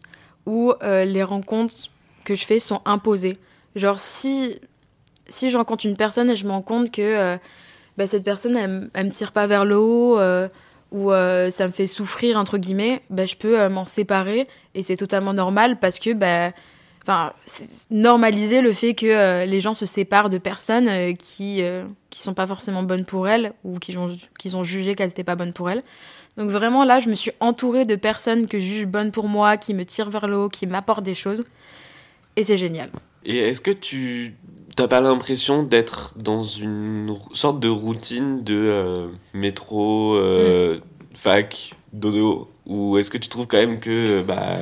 où 0.47 0.73
euh, 0.83 1.05
les 1.05 1.25
rencontres 1.25 1.91
que 2.25 2.37
je 2.37 2.47
fais 2.47 2.61
sont 2.61 2.81
imposées. 2.85 3.37
Genre, 3.75 3.99
si, 3.99 4.61
si 5.29 5.51
je 5.51 5.57
rencontre 5.57 5.87
une 5.87 5.97
personne 5.97 6.31
et 6.31 6.37
je 6.37 6.45
me 6.45 6.51
rends 6.51 6.63
compte 6.63 6.91
que 6.91 7.39
bah, 7.97 8.07
cette 8.07 8.25
personne, 8.25 8.57
elle, 8.57 8.91
elle, 8.95 9.07
me 9.07 9.11
tire 9.11 9.33
pas 9.33 9.47
vers 9.47 9.65
le 9.65 9.77
haut, 9.77 10.19
ou 10.93 11.11
ça 11.11 11.67
me 11.67 11.73
fait 11.73 11.87
souffrir, 11.87 12.39
entre 12.39 12.59
guillemets, 12.59 13.03
bah, 13.11 13.27
je 13.27 13.37
peux 13.37 13.69
m'en 13.69 13.85
séparer 13.85 14.49
et 14.75 14.83
c'est 14.83 14.97
totalement 14.97 15.33
normal 15.33 15.79
parce 15.79 15.99
que. 15.99 16.13
Bah, 16.13 16.53
normaliser 17.91 18.61
le 18.61 18.73
fait 18.73 18.95
que 18.95 19.07
euh, 19.07 19.47
les 19.47 19.61
gens 19.61 19.75
se 19.75 19.87
séparent 19.87 20.31
de 20.31 20.39
personnes 20.39 20.89
euh, 20.89 21.13
qui 21.15 21.63
euh, 21.63 21.85
qui 22.11 22.21
sont 22.21 22.35
pas 22.35 22.47
forcément 22.47 22.83
bonnes 22.83 23.05
pour 23.05 23.29
elles 23.29 23.53
ou 23.65 23.79
qui 23.79 23.97
ont, 23.97 24.17
qui 24.39 24.55
ont 24.55 24.65
jugé 24.65 24.95
qu'elles 24.95 25.09
n'étaient 25.09 25.25
pas 25.25 25.37
bonnes 25.37 25.53
pour 25.53 25.71
elles. 25.71 25.83
Donc 26.37 26.51
vraiment 26.51 26.85
là, 26.85 27.01
je 27.01 27.09
me 27.09 27.15
suis 27.15 27.33
entourée 27.41 27.85
de 27.85 27.97
personnes 27.97 28.47
que 28.47 28.59
je 28.59 28.65
juge 28.65 28.87
bonnes 28.87 29.11
pour 29.11 29.29
moi, 29.29 29.57
qui 29.57 29.75
me 29.75 29.85
tirent 29.85 30.11
vers 30.11 30.27
le 30.27 30.37
haut, 30.37 30.49
qui 30.49 30.67
m'apportent 30.67 31.05
des 31.05 31.15
choses. 31.15 31.45
Et 32.37 32.45
c'est 32.45 32.57
génial. 32.57 32.91
Et 33.25 33.39
est-ce 33.39 33.61
que 33.61 33.73
tu 33.73 34.35
t'as 34.79 34.89
pas 34.89 35.01
l'impression 35.01 35.65
d'être 35.65 36.15
dans 36.17 36.45
une 36.45 37.15
sorte 37.33 37.59
de 37.59 37.69
routine 37.69 38.45
de 38.45 39.11
métro, 39.35 40.17
mm. 40.17 40.81
fac, 41.15 41.75
dodo 41.93 42.49
Ou 42.67 42.97
est-ce 42.99 43.11
que 43.11 43.19
tu 43.19 43.29
trouves 43.29 43.49
quand 43.49 43.59
même 43.59 43.81
que 43.81 44.23
bah, 44.23 44.59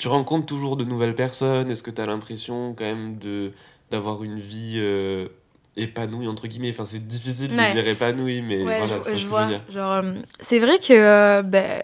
tu 0.00 0.08
rencontres 0.08 0.46
toujours 0.46 0.76
de 0.76 0.84
nouvelles 0.84 1.14
personnes? 1.14 1.70
Est-ce 1.70 1.82
que 1.82 1.90
tu 1.90 2.00
as 2.00 2.06
l'impression 2.06 2.74
quand 2.76 2.84
même 2.84 3.18
de 3.18 3.52
d'avoir 3.90 4.24
une 4.24 4.38
vie 4.38 4.76
euh, 4.78 5.28
épanouie 5.76 6.26
entre 6.26 6.48
guillemets? 6.48 6.70
Enfin, 6.70 6.84
c'est 6.84 7.06
difficile 7.06 7.50
de 7.50 7.72
dire 7.72 7.86
épanouie, 7.86 8.42
mais 8.42 8.62
voilà, 8.62 9.00
je, 9.06 9.14
je 9.14 9.28
vois. 9.28 9.46
Genre, 9.68 9.92
euh, 9.92 10.14
c'est 10.40 10.58
vrai 10.58 10.78
que 10.78 10.92
euh, 10.92 11.42
bah, 11.42 11.82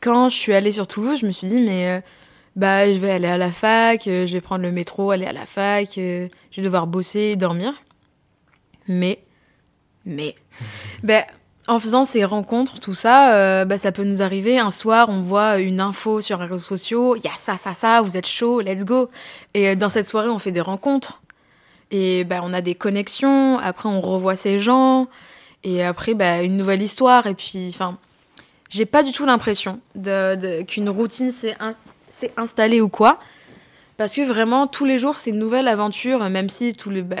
quand 0.00 0.28
je 0.28 0.36
suis 0.36 0.54
allée 0.54 0.72
sur 0.72 0.86
Toulouse, 0.88 1.18
je 1.20 1.26
me 1.26 1.30
suis 1.30 1.46
dit 1.46 1.60
mais 1.60 2.02
bah 2.56 2.90
je 2.90 2.98
vais 2.98 3.10
aller 3.10 3.28
à 3.28 3.38
la 3.38 3.52
fac, 3.52 4.02
je 4.04 4.32
vais 4.32 4.40
prendre 4.40 4.62
le 4.62 4.72
métro, 4.72 5.10
aller 5.10 5.26
à 5.26 5.32
la 5.32 5.46
fac, 5.46 5.90
je 5.94 6.28
vais 6.56 6.62
devoir 6.62 6.86
bosser 6.86 7.20
et 7.20 7.36
dormir. 7.36 7.72
Mais 8.88 9.20
mais 10.04 10.34
ben 11.02 11.24
en 11.68 11.78
faisant 11.78 12.06
ces 12.06 12.24
rencontres, 12.24 12.80
tout 12.80 12.94
ça, 12.94 13.34
euh, 13.34 13.66
bah, 13.66 13.76
ça 13.76 13.92
peut 13.92 14.04
nous 14.04 14.22
arriver. 14.22 14.58
Un 14.58 14.70
soir, 14.70 15.10
on 15.10 15.20
voit 15.20 15.58
une 15.58 15.80
info 15.80 16.22
sur 16.22 16.38
les 16.38 16.44
réseaux 16.44 16.58
sociaux, 16.58 17.14
il 17.14 17.22
y 17.22 17.28
a 17.28 17.36
ça, 17.36 17.58
ça, 17.58 17.74
ça, 17.74 18.00
vous 18.00 18.16
êtes 18.16 18.26
chaud, 18.26 18.62
let's 18.62 18.86
go. 18.86 19.10
Et 19.52 19.68
euh, 19.68 19.74
dans 19.74 19.90
cette 19.90 20.06
soirée, 20.06 20.30
on 20.30 20.38
fait 20.38 20.50
des 20.50 20.62
rencontres. 20.62 21.20
Et 21.90 22.24
bah, 22.24 22.40
on 22.42 22.54
a 22.54 22.62
des 22.62 22.74
connexions. 22.74 23.58
Après, 23.58 23.88
on 23.88 24.00
revoit 24.00 24.34
ces 24.34 24.58
gens. 24.58 25.08
Et 25.62 25.84
après, 25.84 26.14
bah, 26.14 26.42
une 26.42 26.56
nouvelle 26.56 26.82
histoire. 26.82 27.26
Et 27.26 27.34
puis, 27.34 27.68
enfin, 27.68 27.98
j'ai 28.70 28.86
pas 28.86 29.02
du 29.02 29.12
tout 29.12 29.26
l'impression 29.26 29.80
de, 29.94 30.36
de, 30.36 30.62
qu'une 30.62 30.88
routine 30.88 31.30
s'est, 32.18 32.32
in, 32.36 32.42
installée 32.42 32.80
ou 32.80 32.88
quoi. 32.88 33.18
Parce 33.96 34.14
que 34.14 34.22
vraiment, 34.22 34.66
tous 34.66 34.84
les 34.84 34.98
jours, 34.98 35.18
c'est 35.18 35.30
une 35.30 35.38
nouvelle 35.38 35.68
aventure, 35.68 36.28
même 36.28 36.48
si 36.48 36.72
bah, 37.02 37.16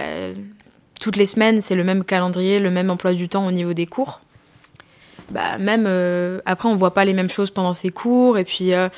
toutes 1.00 1.16
les 1.16 1.26
semaines, 1.26 1.60
c'est 1.60 1.74
le 1.74 1.84
même 1.84 2.04
calendrier, 2.04 2.60
le 2.60 2.70
même 2.70 2.90
emploi 2.90 3.12
du 3.12 3.28
temps 3.28 3.46
au 3.46 3.50
niveau 3.50 3.72
des 3.72 3.86
cours 3.86 4.20
bah, 5.30 5.58
même 5.58 5.84
euh, 5.86 6.40
après 6.46 6.68
on 6.68 6.74
voit 6.74 6.94
pas 6.94 7.04
les 7.04 7.12
mêmes 7.12 7.30
choses 7.30 7.50
pendant 7.50 7.74
ses 7.74 7.90
cours 7.90 8.38
et 8.38 8.44
puis 8.44 8.72
euh, 8.72 8.88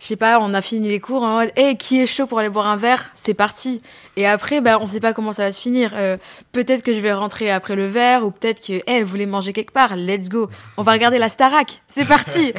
je 0.00 0.06
sais 0.06 0.16
pas, 0.16 0.38
on 0.40 0.52
a 0.54 0.60
fini 0.60 0.88
les 0.88 1.00
cours 1.00 1.22
en 1.22 1.38
mode 1.38 1.52
hey, 1.56 1.76
qui 1.76 2.00
est 2.00 2.06
chaud 2.06 2.26
pour 2.26 2.38
aller 2.38 2.50
boire 2.50 2.66
un 2.66 2.76
verre? 2.76 3.10
C'est 3.14 3.32
parti. 3.32 3.80
Et 4.16 4.26
après, 4.26 4.60
bah, 4.60 4.78
on 4.80 4.86
sait 4.86 5.00
pas 5.00 5.14
comment 5.14 5.32
ça 5.32 5.44
va 5.44 5.52
se 5.52 5.60
finir. 5.60 5.92
Euh, 5.94 6.18
peut-être 6.52 6.82
que 6.82 6.92
je 6.92 6.98
vais 6.98 7.12
rentrer 7.12 7.50
après 7.50 7.74
le 7.74 7.86
verre, 7.86 8.26
ou 8.26 8.30
peut-être 8.30 8.62
que, 8.62 8.82
hey, 8.86 9.02
vous 9.02 9.08
voulez 9.08 9.24
manger 9.24 9.54
quelque 9.54 9.70
part? 9.72 9.96
Let's 9.96 10.28
go. 10.28 10.50
On 10.76 10.82
va 10.82 10.92
regarder 10.92 11.16
la 11.16 11.30
Starac. 11.30 11.80
C'est 11.86 12.04
parti 12.04 12.52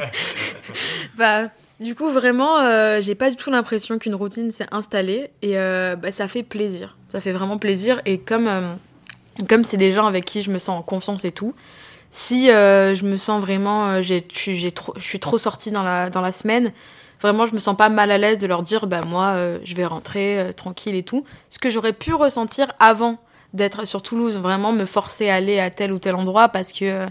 bah, 1.16 1.42
Du 1.78 1.94
coup, 1.94 2.08
vraiment, 2.08 2.58
euh, 2.60 3.00
j'ai 3.00 3.14
pas 3.14 3.30
du 3.30 3.36
tout 3.36 3.50
l'impression 3.50 3.98
qu'une 3.98 4.14
routine 4.14 4.50
s'est 4.50 4.66
installée. 4.72 5.30
Et 5.42 5.58
euh, 5.58 5.96
bah, 5.96 6.10
ça 6.10 6.26
fait 6.26 6.42
plaisir. 6.42 6.96
Ça 7.10 7.20
fait 7.20 7.32
vraiment 7.32 7.58
plaisir. 7.58 8.00
Et 8.06 8.18
comme 8.18 8.78
comme 9.44 9.64
c'est 9.64 9.76
des 9.76 9.92
gens 9.92 10.06
avec 10.06 10.24
qui 10.24 10.42
je 10.42 10.50
me 10.50 10.58
sens 10.58 10.78
en 10.78 10.82
confiance 10.82 11.24
et 11.24 11.30
tout, 11.30 11.54
si 12.10 12.50
euh, 12.50 12.94
je 12.94 13.04
me 13.04 13.16
sens 13.16 13.40
vraiment, 13.40 13.88
euh, 13.88 14.00
j'ai, 14.00 14.26
je 14.32 14.70
suis 14.98 15.20
trop 15.20 15.38
sortie 15.38 15.70
dans 15.70 15.82
la, 15.82 16.08
dans 16.08 16.20
la 16.20 16.32
semaine, 16.32 16.72
vraiment 17.20 17.46
je 17.46 17.54
me 17.54 17.58
sens 17.58 17.76
pas 17.76 17.88
mal 17.88 18.10
à 18.10 18.18
l'aise 18.18 18.38
de 18.38 18.46
leur 18.46 18.62
dire 18.62 18.86
bah 18.86 19.00
moi 19.06 19.32
euh, 19.34 19.58
je 19.64 19.74
vais 19.74 19.84
rentrer 19.84 20.38
euh, 20.38 20.52
tranquille 20.52 20.94
et 20.94 21.02
tout. 21.02 21.24
Ce 21.50 21.58
que 21.58 21.70
j'aurais 21.70 21.92
pu 21.92 22.14
ressentir 22.14 22.72
avant 22.78 23.18
d'être 23.52 23.86
sur 23.86 24.02
Toulouse, 24.02 24.36
vraiment 24.36 24.72
me 24.72 24.84
forcer 24.84 25.28
à 25.28 25.34
aller 25.36 25.58
à 25.58 25.70
tel 25.70 25.92
ou 25.92 25.98
tel 25.98 26.14
endroit 26.14 26.48
parce 26.48 26.72
que 26.72 26.84
euh, 26.84 27.06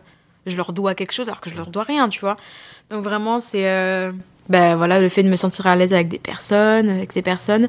je 0.45 0.55
leur 0.57 0.74
dois 0.74 0.95
quelque 0.95 1.12
chose 1.12 1.27
alors 1.27 1.41
que 1.41 1.50
je 1.50 1.55
leur 1.55 1.67
dois 1.67 1.84
rien, 1.84 2.07
tu 2.07 2.19
vois. 2.19 2.38
Donc 2.89 3.03
vraiment 3.03 3.39
c'est 3.39 4.12
bah 4.50 4.75
voilà 4.75 5.00
le 5.00 5.10
fait 5.10 5.24
de 5.24 5.30
me 5.30 5.36
sentir 5.36 5.68
à 5.68 5.75
l'aise 5.75 5.94
avec 5.94 6.08
des 6.08 6.20
personnes, 6.20 6.90
avec 6.90 7.12
ces 7.12 7.22
personnes. 7.22 7.68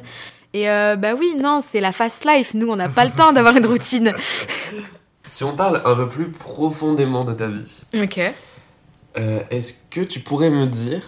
Et 0.53 0.65
bah 0.65 1.13
oui, 1.17 1.35
non, 1.37 1.61
c'est 1.65 1.79
la 1.81 1.91
fast 1.91 2.25
life. 2.25 2.53
Nous, 2.55 2.67
on 2.67 2.75
n'a 2.77 2.89
pas 2.89 3.05
le 3.05 3.11
temps 3.11 3.31
d'avoir 3.33 3.55
une 3.55 3.65
routine. 3.67 4.13
Si 5.27 5.43
on 5.43 5.53
parle 5.57 5.81
un 5.83 5.93
peu 5.93 6.07
plus 6.07 6.31
profondément 6.31 7.25
de 7.25 7.33
ta 7.33 7.49
vie, 7.49 7.81
ok. 8.01 8.19
Euh, 9.19 9.39
Est-ce 9.49 9.73
que 9.89 9.99
tu 9.99 10.21
pourrais 10.21 10.49
me 10.49 10.65
dire 10.65 11.01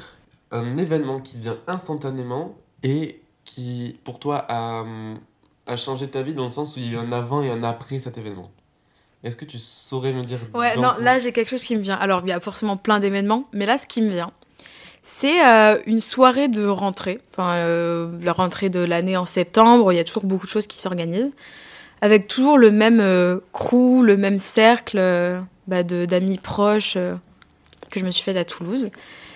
un 0.51 0.75
événement 0.75 1.19
qui 1.19 1.39
vient 1.39 1.57
instantanément 1.67 2.57
et 2.83 3.21
qui, 3.45 3.97
pour 4.03 4.19
toi, 4.19 4.45
a, 4.49 4.83
a 5.67 5.77
changé 5.77 6.09
ta 6.09 6.21
vie 6.21 6.33
dans 6.33 6.43
le 6.43 6.49
sens 6.49 6.75
où 6.75 6.79
il 6.79 6.87
y 6.87 6.89
a 6.89 6.99
eu 6.99 7.01
un 7.01 7.13
avant 7.13 7.41
et 7.41 7.49
un 7.49 7.63
après 7.63 7.99
cet 7.99 8.17
événement? 8.17 8.51
Est-ce 9.23 9.37
que 9.37 9.45
tu 9.45 9.57
saurais 9.57 10.11
me 10.11 10.23
dire 10.23 10.39
Ouais, 10.53 10.75
non, 10.75 10.93
là 10.99 11.19
j'ai 11.19 11.31
quelque 11.31 11.49
chose 11.49 11.63
qui 11.63 11.77
me 11.77 11.81
vient. 11.81 11.95
Alors, 11.95 12.21
il 12.25 12.29
y 12.29 12.33
a 12.33 12.41
forcément 12.41 12.75
plein 12.75 12.99
d'événements, 12.99 13.45
mais 13.53 13.65
là, 13.65 13.77
ce 13.77 13.87
qui 13.87 14.01
me 14.01 14.09
vient, 14.09 14.31
c'est 15.01 15.45
euh, 15.45 15.77
une 15.85 15.99
soirée 15.99 16.47
de 16.47 16.65
rentrée. 16.65 17.19
Enfin, 17.31 17.55
euh, 17.55 18.11
la 18.21 18.33
rentrée 18.33 18.69
de 18.69 18.79
l'année 18.79 19.17
en 19.17 19.25
septembre, 19.25 19.91
il 19.93 19.95
y 19.95 19.99
a 19.99 20.03
toujours 20.03 20.25
beaucoup 20.25 20.45
de 20.45 20.51
choses 20.51 20.67
qui 20.67 20.79
s'organisent 20.79 21.31
avec 22.01 22.27
toujours 22.27 22.57
le 22.57 22.71
même 22.71 22.99
euh, 23.01 23.39
crew, 23.51 24.03
le 24.03 24.15
même 24.15 24.39
cercle 24.39 24.97
euh, 24.99 25.41
bah, 25.67 25.83
d'amis 25.83 26.37
proches 26.37 26.97
que 27.89 27.99
je 27.99 28.05
me 28.05 28.11
suis 28.11 28.23
faite 28.23 28.37
à 28.37 28.45
Toulouse. 28.45 28.89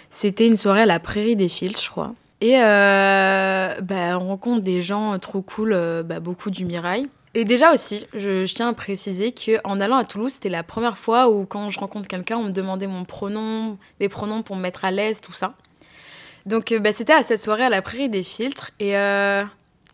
C'était 0.10 0.48
une 0.48 0.58
soirée 0.58 0.82
à 0.82 0.86
la 0.86 1.00
Prairie 1.00 1.36
des 1.36 1.50
Filtres, 1.50 1.82
je 1.82 1.89
crois. 1.89 2.13
Et 2.39 2.53
bah, 2.58 4.17
on 4.20 4.27
rencontre 4.27 4.62
des 4.62 4.82
gens 4.82 5.17
trop 5.17 5.41
cool, 5.41 5.72
bah, 6.05 6.20
beaucoup 6.20 6.51
du 6.51 6.65
Mirail. 6.65 7.08
Et 7.36 7.46
déjà 7.46 7.74
aussi, 7.74 8.06
je, 8.13 8.46
je 8.46 8.54
tiens 8.54 8.70
à 8.70 8.74
préciser 8.74 9.34
qu'en 9.34 9.80
allant 9.80 9.98
à 9.98 10.06
Toulouse, 10.06 10.34
c'était 10.34 10.50
la 10.50 10.63
première 10.63 10.98
fois 10.98 11.30
où 11.30 11.46
quand 11.46 11.72
je 11.72 11.80
rencontre 11.80 12.08
quelqu'un, 12.08 12.38
on 12.38 12.44
me 12.44 12.52
demandait 12.52 12.88
mon 12.88 13.06
pronom, 13.06 13.78
mes 14.00 14.10
pronoms 14.10 14.44
pour 14.44 14.56
me 14.56 14.62
mettre 14.62 14.86
à 14.86 14.92
l'aise, 14.92 15.20
tout 15.20 15.32
ça. 15.32 15.56
Donc 16.46 16.74
bah, 16.74 16.94
c'était 16.94 17.13
à 17.13 17.24
cette 17.24 17.42
soirée 17.42 17.63
à 17.63 17.70
la 17.70 17.82
Prairie 17.82 18.10
des 18.10 18.22
Filtres. 18.22 18.72
Et 18.80 18.96
euh, 18.98 19.44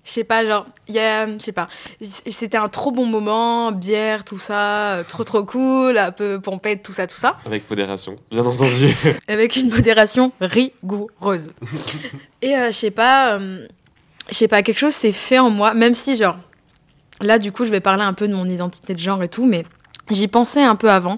je 0.09 0.11
sais 0.11 0.23
pas, 0.23 0.43
genre, 0.43 0.65
il 0.87 0.95
y 0.95 0.99
a, 0.99 1.27
je 1.27 1.37
sais 1.39 1.51
pas, 1.51 1.67
c'était 2.01 2.57
un 2.57 2.67
trop 2.67 2.91
bon 2.91 3.05
moment, 3.05 3.71
bière, 3.71 4.23
tout 4.23 4.39
ça, 4.39 4.93
euh, 4.93 5.03
trop 5.03 5.23
trop 5.23 5.43
cool, 5.43 5.97
un 5.97 6.11
peu 6.11 6.39
pompette, 6.41 6.81
tout 6.83 6.93
ça, 6.93 7.05
tout 7.05 7.15
ça. 7.15 7.37
Avec 7.45 7.69
modération, 7.69 8.17
bien 8.31 8.43
entendu. 8.43 8.87
Avec 9.27 9.55
une 9.55 9.69
modération 9.69 10.31
rigoureuse. 10.41 11.53
Et 12.41 12.55
euh, 12.55 12.67
je 12.67 12.77
sais 12.77 12.91
pas, 12.91 13.35
euh, 13.35 13.67
je 14.29 14.35
sais 14.35 14.47
pas, 14.47 14.63
quelque 14.63 14.79
chose 14.79 14.95
s'est 14.95 15.11
fait 15.11 15.37
en 15.37 15.51
moi, 15.51 15.73
même 15.73 15.93
si, 15.93 16.15
genre, 16.15 16.37
là, 17.21 17.39
du 17.39 17.51
coup, 17.51 17.65
je 17.65 17.71
vais 17.71 17.79
parler 17.79 18.03
un 18.03 18.13
peu 18.13 18.27
de 18.27 18.33
mon 18.33 18.47
identité 18.47 18.93
de 18.93 18.99
genre 18.99 19.21
et 19.23 19.29
tout, 19.29 19.45
mais 19.45 19.65
j'y 20.09 20.27
pensais 20.27 20.63
un 20.63 20.75
peu 20.75 20.89
avant. 20.89 21.17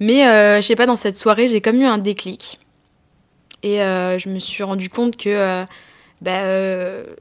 Mais 0.00 0.26
euh, 0.26 0.56
je 0.56 0.66
sais 0.66 0.76
pas, 0.76 0.86
dans 0.86 0.96
cette 0.96 1.16
soirée, 1.16 1.48
j'ai 1.48 1.60
comme 1.60 1.80
eu 1.80 1.84
un 1.84 1.98
déclic. 1.98 2.58
Et 3.62 3.82
euh, 3.82 4.18
je 4.18 4.28
me 4.28 4.38
suis 4.38 4.62
rendu 4.64 4.88
compte 4.88 5.16
que, 5.16 5.28
euh, 5.28 5.64
bah, 6.20 6.42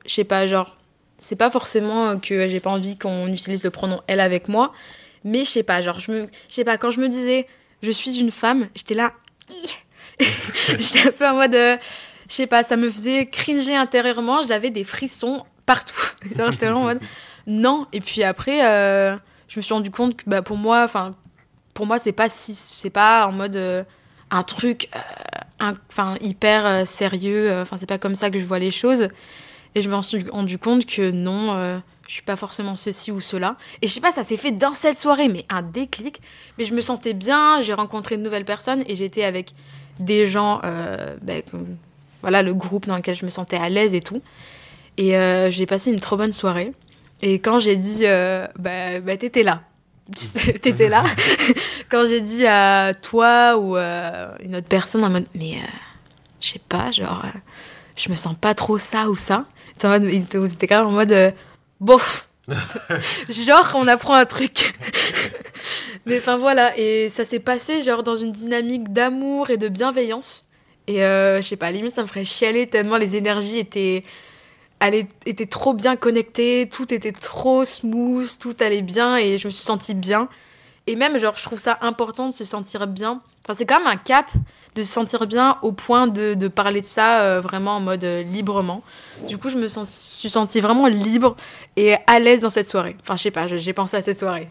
je 0.05 0.13
sais 0.13 0.23
pas, 0.23 0.47
genre, 0.47 0.77
c'est 1.17 1.35
pas 1.35 1.51
forcément 1.51 2.17
que 2.17 2.47
j'ai 2.49 2.59
pas 2.59 2.71
envie 2.71 2.97
qu'on 2.97 3.27
utilise 3.27 3.63
le 3.63 3.69
pronom 3.69 4.01
elle 4.07 4.19
avec 4.19 4.47
moi, 4.47 4.73
mais 5.23 5.45
je 5.45 5.51
sais 5.51 5.63
pas, 5.63 5.81
genre, 5.81 5.99
je 5.99 6.11
me, 6.11 6.27
je 6.49 6.55
sais 6.55 6.63
pas, 6.63 6.77
quand 6.77 6.89
je 6.89 6.99
me 6.99 7.07
disais 7.07 7.45
je 7.83 7.91
suis 7.91 8.19
une 8.19 8.31
femme, 8.31 8.69
j'étais 8.73 8.95
là, 8.95 9.11
j'étais 10.79 11.07
un 11.07 11.11
peu 11.11 11.27
en 11.27 11.35
mode, 11.35 11.53
je 11.53 11.77
sais 12.33 12.47
pas, 12.47 12.63
ça 12.63 12.77
me 12.77 12.89
faisait 12.89 13.27
cringer 13.27 13.75
intérieurement, 13.75 14.41
j'avais 14.41 14.71
des 14.71 14.83
frissons 14.83 15.45
partout. 15.67 16.01
genre, 16.35 16.51
j'étais 16.51 16.65
vraiment 16.65 16.81
en 16.81 16.85
mode, 16.85 17.01
non. 17.47 17.87
Et 17.93 17.99
puis 17.99 18.23
après, 18.23 18.65
euh, 18.65 19.15
je 19.47 19.59
me 19.59 19.61
suis 19.61 19.73
rendu 19.73 19.91
compte 19.91 20.17
que 20.17 20.23
bah, 20.29 20.41
pour 20.41 20.57
moi, 20.57 20.83
enfin, 20.83 21.15
pour 21.73 21.85
moi, 21.85 21.99
c'est 21.99 22.11
pas 22.11 22.29
si, 22.29 22.53
c'est 22.53 22.89
pas 22.89 23.27
en 23.27 23.31
mode 23.31 23.55
euh, 23.55 23.83
un 24.29 24.43
truc, 24.43 24.89
enfin, 25.59 26.15
hyper 26.21 26.87
sérieux. 26.87 27.59
Enfin, 27.61 27.77
c'est 27.77 27.85
pas 27.85 27.97
comme 27.97 28.15
ça 28.15 28.29
que 28.29 28.39
je 28.39 28.45
vois 28.45 28.59
les 28.59 28.71
choses. 28.71 29.07
Et 29.75 29.81
je 29.81 29.89
me 29.89 30.01
suis 30.01 30.25
rendu 30.29 30.57
compte 30.57 30.85
que 30.85 31.11
non, 31.11 31.81
je 32.07 32.13
suis 32.13 32.23
pas 32.23 32.35
forcément 32.35 32.75
ceci 32.75 33.11
ou 33.11 33.19
cela. 33.19 33.57
Et 33.81 33.87
je 33.87 33.93
sais 33.93 34.01
pas, 34.01 34.11
ça 34.11 34.23
s'est 34.23 34.37
fait 34.37 34.51
dans 34.51 34.73
cette 34.73 34.99
soirée, 34.99 35.27
mais 35.27 35.45
un 35.49 35.61
déclic. 35.61 36.21
Mais 36.57 36.65
je 36.65 36.73
me 36.73 36.81
sentais 36.81 37.13
bien, 37.13 37.61
j'ai 37.61 37.73
rencontré 37.73 38.17
de 38.17 38.21
nouvelles 38.21 38.45
personnes 38.45 38.83
et 38.87 38.95
j'étais 38.95 39.23
avec 39.23 39.51
des 39.99 40.27
gens, 40.27 40.61
bah, 41.21 41.33
voilà, 42.21 42.41
le 42.41 42.53
groupe 42.53 42.85
dans 42.85 42.95
lequel 42.95 43.15
je 43.15 43.25
me 43.25 43.29
sentais 43.29 43.57
à 43.57 43.67
l'aise 43.67 43.93
et 43.93 44.01
tout. 44.01 44.21
Et 44.97 45.15
euh, 45.15 45.49
j'ai 45.51 45.65
passé 45.65 45.91
une 45.91 45.99
trop 45.99 46.17
bonne 46.17 46.31
soirée. 46.31 46.73
Et 47.21 47.39
quand 47.39 47.59
j'ai 47.59 47.75
dit, 47.75 48.01
euh, 48.03 48.47
bah, 48.57 48.99
bah 48.99 49.17
t'étais 49.17 49.43
là. 49.43 49.61
t'étais 50.61 50.89
là. 50.89 51.03
quand 51.89 52.07
j'ai 52.07 52.21
dit 52.21 52.45
à 52.47 52.93
toi 52.93 53.57
ou 53.57 53.77
euh, 53.77 54.35
une 54.43 54.55
autre 54.55 54.67
personne 54.67 55.03
en 55.03 55.09
mode, 55.09 55.27
mais 55.35 55.59
je 56.39 56.49
sais 56.49 56.61
pas, 56.67 56.91
genre, 56.91 57.23
je 57.95 58.09
me 58.09 58.15
sens 58.15 58.35
pas 58.39 58.53
trop 58.53 58.77
ça 58.77 59.09
ou 59.09 59.15
ça. 59.15 59.45
T'es 59.77 59.87
en 59.87 59.91
mode, 59.91 60.09
t'es 60.57 60.67
quand 60.67 60.79
même 60.79 60.87
en 60.87 60.91
mode, 60.91 61.33
bof. 61.79 62.29
genre, 63.29 63.73
on 63.75 63.87
apprend 63.87 64.15
un 64.15 64.25
truc. 64.25 64.73
mais 66.05 66.17
enfin 66.17 66.37
voilà, 66.37 66.77
et 66.77 67.07
ça 67.09 67.23
s'est 67.23 67.39
passé 67.39 67.81
genre 67.81 68.01
dans 68.01 68.15
une 68.15 68.31
dynamique 68.31 68.91
d'amour 68.91 69.51
et 69.51 69.57
de 69.57 69.69
bienveillance. 69.69 70.47
Et 70.87 70.97
je 70.97 71.41
sais 71.43 71.55
pas, 71.55 71.71
limite 71.71 71.93
ça 71.93 72.01
me 72.01 72.07
ferait 72.07 72.25
chialer 72.25 72.65
tellement 72.67 72.97
les 72.97 73.15
énergies 73.15 73.59
étaient 73.59 74.03
elle 74.81 75.05
était 75.25 75.45
trop 75.45 75.73
bien 75.73 75.95
connectée, 75.95 76.67
tout 76.69 76.91
était 76.91 77.11
trop 77.11 77.63
smooth, 77.65 78.27
tout 78.39 78.55
allait 78.59 78.81
bien 78.81 79.15
et 79.15 79.37
je 79.37 79.47
me 79.47 79.51
suis 79.51 79.63
sentie 79.63 79.93
bien. 79.93 80.27
Et 80.87 80.95
même, 80.95 81.19
genre, 81.19 81.37
je 81.37 81.43
trouve 81.43 81.59
ça 81.59 81.77
important 81.81 82.29
de 82.29 82.33
se 82.33 82.43
sentir 82.43 82.87
bien. 82.87 83.21
Enfin, 83.45 83.53
c'est 83.53 83.67
quand 83.67 83.77
même 83.77 83.87
un 83.87 83.97
cap 83.97 84.25
de 84.73 84.81
se 84.81 84.91
sentir 84.91 85.27
bien 85.27 85.57
au 85.61 85.71
point 85.71 86.07
de, 86.07 86.33
de 86.33 86.47
parler 86.47 86.81
de 86.81 86.85
ça 86.85 87.21
euh, 87.21 87.41
vraiment 87.41 87.75
en 87.75 87.79
mode 87.79 88.03
euh, 88.03 88.23
librement. 88.23 88.81
Du 89.27 89.37
coup, 89.37 89.49
je 89.49 89.57
me 89.57 89.67
suis 89.67 90.29
sentie 90.29 90.61
vraiment 90.61 90.87
libre 90.87 91.35
et 91.75 91.95
à 92.07 92.19
l'aise 92.19 92.41
dans 92.41 92.49
cette 92.49 92.67
soirée. 92.67 92.97
Enfin, 93.01 93.15
je 93.15 93.21
sais 93.21 93.31
pas, 93.31 93.45
j'ai 93.45 93.73
pensé 93.73 93.97
à 93.97 94.01
cette 94.01 94.17
soirée. 94.17 94.47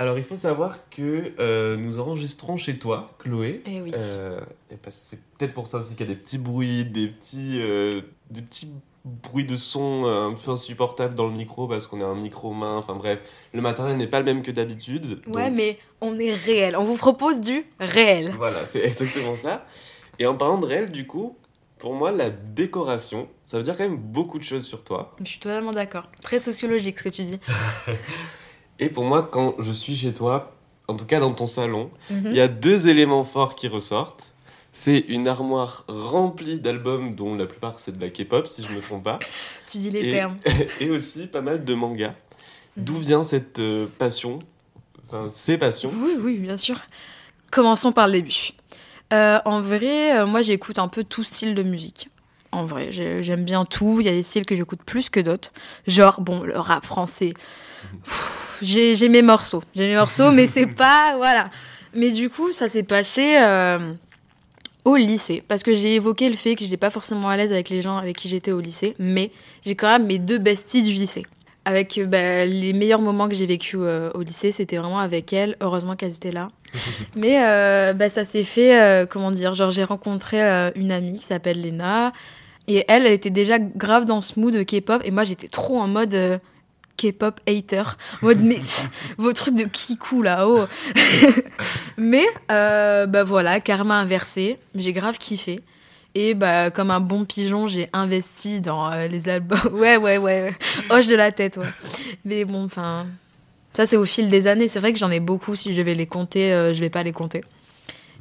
Alors, 0.00 0.16
il 0.16 0.24
faut 0.24 0.34
savoir 0.34 0.88
que 0.88 1.32
euh, 1.40 1.76
nous 1.76 2.00
enregistrons 2.00 2.56
chez 2.56 2.78
toi, 2.78 3.08
Chloé. 3.18 3.62
Eh 3.66 3.82
oui. 3.82 3.92
Euh, 3.94 4.40
c'est 4.88 5.20
peut-être 5.36 5.52
pour 5.52 5.66
ça 5.66 5.76
aussi 5.76 5.94
qu'il 5.94 6.08
y 6.08 6.10
a 6.10 6.14
des 6.14 6.18
petits 6.18 6.38
bruits, 6.38 6.86
des 6.86 7.06
petits, 7.08 7.58
euh, 7.60 8.00
des 8.30 8.40
petits 8.40 8.72
bruits 9.04 9.44
de 9.44 9.56
son 9.56 10.06
un 10.06 10.32
peu 10.32 10.52
insupportables 10.52 11.14
dans 11.14 11.26
le 11.26 11.32
micro 11.32 11.68
parce 11.68 11.86
qu'on 11.86 12.00
a 12.00 12.06
un 12.06 12.14
micro 12.14 12.54
main. 12.54 12.78
Enfin 12.78 12.94
bref, 12.94 13.18
le 13.52 13.60
matériel 13.60 13.98
n'est 13.98 14.06
pas 14.06 14.20
le 14.20 14.24
même 14.24 14.40
que 14.40 14.50
d'habitude. 14.50 15.20
Ouais, 15.26 15.50
mais 15.50 15.78
on 16.00 16.18
est 16.18 16.32
réel. 16.32 16.76
On 16.78 16.84
vous 16.84 16.96
propose 16.96 17.42
du 17.42 17.66
réel. 17.78 18.32
Voilà, 18.38 18.64
c'est 18.64 18.80
exactement 18.82 19.36
ça. 19.36 19.66
Et 20.18 20.24
en 20.26 20.34
parlant 20.34 20.56
de 20.56 20.64
réel, 20.64 20.90
du 20.90 21.06
coup, 21.06 21.36
pour 21.76 21.92
moi, 21.92 22.10
la 22.10 22.30
décoration, 22.30 23.28
ça 23.42 23.58
veut 23.58 23.64
dire 23.64 23.76
quand 23.76 23.84
même 23.84 23.98
beaucoup 23.98 24.38
de 24.38 24.44
choses 24.44 24.64
sur 24.64 24.82
toi. 24.82 25.14
Je 25.22 25.28
suis 25.28 25.40
totalement 25.40 25.72
d'accord. 25.72 26.06
Très 26.22 26.38
sociologique 26.38 26.98
ce 27.00 27.04
que 27.04 27.10
tu 27.10 27.24
dis. 27.24 27.40
Et 28.80 28.88
pour 28.88 29.04
moi, 29.04 29.22
quand 29.22 29.54
je 29.58 29.70
suis 29.70 29.94
chez 29.94 30.12
toi, 30.12 30.56
en 30.88 30.94
tout 30.94 31.04
cas 31.04 31.20
dans 31.20 31.32
ton 31.32 31.46
salon, 31.46 31.90
mhm. 32.10 32.22
il 32.26 32.34
y 32.34 32.40
a 32.40 32.48
deux 32.48 32.88
éléments 32.88 33.24
forts 33.24 33.54
qui 33.54 33.68
ressortent. 33.68 34.34
C'est 34.72 34.98
une 35.08 35.28
armoire 35.28 35.84
remplie 35.88 36.60
d'albums 36.60 37.14
dont 37.14 37.34
la 37.34 37.46
plupart 37.46 37.78
c'est 37.78 37.92
de 37.92 38.00
la 38.00 38.08
K-pop, 38.08 38.46
si 38.46 38.64
je 38.64 38.72
me 38.72 38.80
trompe 38.80 39.04
pas. 39.04 39.18
tu 39.68 39.78
dis 39.78 39.90
les 39.90 40.10
termes. 40.10 40.36
et 40.80 40.90
aussi 40.90 41.26
pas 41.26 41.42
mal 41.42 41.64
de 41.64 41.74
mangas. 41.74 42.14
Mhm. 42.76 42.84
D'où 42.84 42.94
vient 42.94 43.22
cette 43.22 43.58
euh, 43.58 43.86
passion? 43.98 44.38
Enfin, 45.06 45.28
ces 45.30 45.58
passions? 45.58 45.90
Oui, 45.92 46.14
oui, 46.18 46.38
bien 46.38 46.56
sûr. 46.56 46.80
Commençons 47.50 47.92
par 47.92 48.06
le 48.06 48.14
début. 48.14 48.52
Euh, 49.12 49.40
en 49.44 49.60
vrai, 49.60 50.18
euh, 50.18 50.26
moi 50.26 50.40
j'écoute 50.40 50.78
un 50.78 50.88
peu 50.88 51.04
tout 51.04 51.24
style 51.24 51.54
de 51.54 51.64
musique. 51.64 52.08
En 52.52 52.64
vrai, 52.64 52.90
j'aime 52.90 53.44
bien 53.44 53.64
tout. 53.64 53.98
Il 54.00 54.06
y 54.06 54.08
a 54.08 54.12
des 54.12 54.24
styles 54.24 54.44
que 54.44 54.56
j'écoute 54.56 54.80
plus 54.84 55.08
que 55.08 55.20
d'autres. 55.20 55.50
Genre, 55.86 56.20
bon, 56.20 56.42
le 56.42 56.58
rap 56.58 56.84
français, 56.84 57.32
j'ai 58.62 59.08
mes 59.08 59.22
morceaux. 59.22 59.62
J'ai 59.74 59.88
mes 59.88 59.94
morceaux, 59.94 60.32
mais 60.32 60.46
c'est 60.46 60.66
pas. 60.74 61.16
Voilà. 61.16 61.50
Mais 61.94 62.10
du 62.10 62.28
coup, 62.28 62.52
ça 62.52 62.68
s'est 62.68 62.82
passé 62.82 63.36
euh, 63.40 63.92
au 64.84 64.96
lycée. 64.96 65.42
Parce 65.46 65.62
que 65.62 65.74
j'ai 65.74 65.94
évoqué 65.94 66.28
le 66.28 66.36
fait 66.36 66.54
que 66.54 66.60
je 66.60 66.66
n'étais 66.66 66.76
pas 66.76 66.90
forcément 66.90 67.28
à 67.28 67.36
l'aise 67.36 67.52
avec 67.52 67.68
les 67.68 67.82
gens 67.82 67.96
avec 67.96 68.16
qui 68.16 68.28
j'étais 68.28 68.52
au 68.52 68.60
lycée. 68.60 68.94
Mais 68.98 69.30
j'ai 69.64 69.76
quand 69.76 69.88
même 69.88 70.06
mes 70.06 70.18
deux 70.18 70.38
besties 70.38 70.82
du 70.82 70.92
lycée. 70.92 71.24
Avec 71.64 71.98
euh, 71.98 72.06
bah, 72.06 72.44
les 72.46 72.72
meilleurs 72.72 73.00
moments 73.00 73.28
que 73.28 73.34
j'ai 73.34 73.46
vécu 73.46 73.76
euh, 73.78 74.10
au 74.14 74.22
lycée, 74.22 74.50
c'était 74.50 74.76
vraiment 74.76 74.98
avec 74.98 75.32
elles. 75.32 75.56
Heureusement 75.60 75.94
qu'elles 75.94 76.14
étaient 76.14 76.32
là. 76.32 76.50
mais 77.16 77.38
bah, 77.94 78.08
ça 78.08 78.24
s'est 78.24 78.44
fait, 78.44 79.08
comment 79.08 79.30
dire, 79.30 79.54
genre 79.54 79.70
j'ai 79.70 79.84
rencontré 79.84 80.40
une 80.76 80.90
amie 80.92 81.18
qui 81.18 81.24
s'appelle 81.24 81.60
Lena. 81.62 82.12
Et 82.72 82.84
elle, 82.86 83.04
elle 83.04 83.12
était 83.12 83.30
déjà 83.30 83.58
grave 83.58 84.04
dans 84.04 84.20
ce 84.20 84.38
mood 84.38 84.64
K-pop. 84.64 85.02
Et 85.04 85.10
moi, 85.10 85.24
j'étais 85.24 85.48
trop 85.48 85.80
en 85.80 85.88
mode 85.88 86.40
K-pop 87.00 87.40
hater. 87.48 87.82
En 88.22 88.26
mode, 88.26 88.42
mais 88.42 88.60
vos 89.18 89.32
trucs 89.32 89.56
de 89.56 89.64
kikou 89.64 90.22
là-haut. 90.22 90.66
mais, 91.98 92.26
euh, 92.52 93.06
bah 93.06 93.24
voilà, 93.24 93.60
karma 93.60 93.96
inversé. 93.96 94.58
J'ai 94.76 94.92
grave 94.92 95.18
kiffé. 95.18 95.58
Et 96.14 96.34
bah, 96.34 96.70
comme 96.70 96.92
un 96.92 97.00
bon 97.00 97.24
pigeon, 97.24 97.66
j'ai 97.66 97.88
investi 97.92 98.60
dans 98.60 98.90
euh, 98.92 99.08
les 99.08 99.28
albums. 99.28 99.58
ouais, 99.72 99.96
ouais, 99.96 100.18
ouais. 100.18 100.54
Hoche 100.90 101.08
de 101.08 101.16
la 101.16 101.32
tête, 101.32 101.56
ouais. 101.56 101.66
Mais 102.24 102.44
bon, 102.44 102.64
enfin. 102.64 103.06
Ça, 103.72 103.84
c'est 103.86 103.96
au 103.96 104.04
fil 104.04 104.28
des 104.28 104.46
années. 104.46 104.68
C'est 104.68 104.80
vrai 104.80 104.92
que 104.92 104.98
j'en 104.98 105.10
ai 105.10 105.20
beaucoup. 105.20 105.56
Si 105.56 105.74
je 105.74 105.80
vais 105.80 105.94
les 105.94 106.06
compter, 106.06 106.52
euh, 106.52 106.72
je 106.72 106.80
vais 106.80 106.90
pas 106.90 107.02
les 107.02 107.12
compter. 107.12 107.42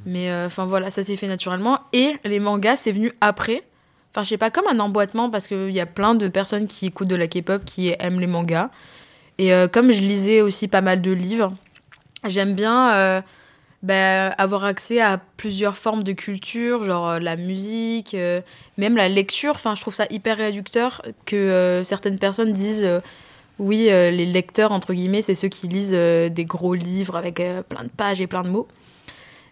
Mais 0.05 0.33
enfin, 0.45 0.65
voilà, 0.65 0.89
ça 0.89 1.03
s'est 1.03 1.17
fait 1.17 1.27
naturellement. 1.27 1.81
Et 1.91 2.15
les 2.23 2.39
mangas, 2.39 2.77
c'est 2.77 2.93
venu 2.93 3.11
après. 3.19 3.63
Enfin, 4.11 4.23
je 4.23 4.29
sais 4.29 4.37
pas, 4.37 4.49
comme 4.49 4.65
un 4.67 4.79
emboîtement, 4.79 5.29
parce 5.29 5.47
qu'il 5.47 5.71
y 5.71 5.79
a 5.79 5.85
plein 5.85 6.15
de 6.15 6.27
personnes 6.27 6.67
qui 6.67 6.87
écoutent 6.87 7.07
de 7.07 7.15
la 7.15 7.27
K-pop, 7.27 7.63
qui 7.63 7.93
aiment 7.99 8.19
les 8.19 8.27
mangas. 8.27 8.69
Et 9.37 9.53
euh, 9.53 9.67
comme 9.67 9.91
je 9.91 10.01
lisais 10.01 10.41
aussi 10.41 10.67
pas 10.67 10.81
mal 10.81 11.01
de 11.01 11.11
livres, 11.11 11.53
j'aime 12.27 12.55
bien 12.55 12.93
euh, 12.93 13.21
bah, 13.83 14.27
avoir 14.29 14.65
accès 14.65 14.99
à 14.99 15.19
plusieurs 15.37 15.77
formes 15.77 16.03
de 16.03 16.11
culture, 16.11 16.83
genre 16.83 17.07
euh, 17.07 17.19
la 17.19 17.37
musique, 17.37 18.15
même 18.77 18.97
la 18.97 19.07
lecture. 19.09 19.53
Enfin, 19.55 19.75
je 19.75 19.81
trouve 19.81 19.93
ça 19.93 20.07
hyper 20.09 20.37
réducteur 20.37 21.03
que 21.25 21.81
certaines 21.85 22.17
personnes 22.17 22.51
disent 22.51 22.87
oui, 23.59 23.85
les 23.85 24.25
lecteurs, 24.25 24.71
entre 24.71 24.93
guillemets, 24.93 25.21
c'est 25.21 25.35
ceux 25.35 25.49
qui 25.49 25.67
lisent 25.67 25.91
des 25.91 26.45
gros 26.45 26.73
livres 26.73 27.15
avec 27.15 27.35
plein 27.35 27.83
de 27.83 27.89
pages 27.95 28.21
et 28.21 28.27
plein 28.27 28.43
de 28.43 28.49
mots. 28.49 28.67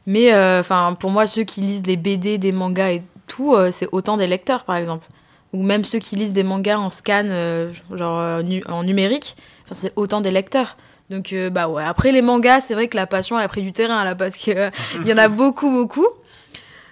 Mais 0.05 0.33
enfin, 0.59 0.95
pour 0.99 1.11
moi, 1.11 1.27
ceux 1.27 1.43
qui 1.43 1.61
lisent 1.61 1.83
des 1.83 1.97
BD, 1.97 2.37
des 2.37 2.51
mangas 2.51 2.91
et 2.91 3.03
tout, 3.27 3.53
euh, 3.53 3.69
c'est 3.71 3.87
autant 3.91 4.17
des 4.17 4.27
lecteurs, 4.27 4.63
par 4.63 4.75
exemple. 4.75 5.05
Ou 5.53 5.63
même 5.63 5.83
ceux 5.83 5.99
qui 5.99 6.15
lisent 6.15 6.33
des 6.33 6.43
mangas 6.43 6.77
en 6.77 6.89
scan, 6.89 7.25
euh, 7.25 7.71
genre 7.91 8.19
euh, 8.19 8.41
en 8.67 8.83
numérique, 8.83 9.37
c'est 9.71 9.93
autant 9.95 10.21
des 10.21 10.31
lecteurs. 10.31 10.77
Donc, 11.09 11.33
bah 11.51 11.69
ouais. 11.69 11.83
Après, 11.83 12.11
les 12.11 12.21
mangas, 12.21 12.61
c'est 12.61 12.73
vrai 12.73 12.89
que 12.89 12.97
la 12.97 13.07
passion, 13.07 13.37
elle 13.39 13.45
a 13.45 13.47
pris 13.47 13.61
du 13.61 13.71
terrain, 13.71 14.03
là, 14.03 14.13
parce 14.13 14.35
qu'il 14.35 14.71
il 14.99 15.07
y 15.07 15.13
en 15.13 15.17
a 15.17 15.27
beaucoup, 15.29 15.71
beaucoup. 15.71 16.07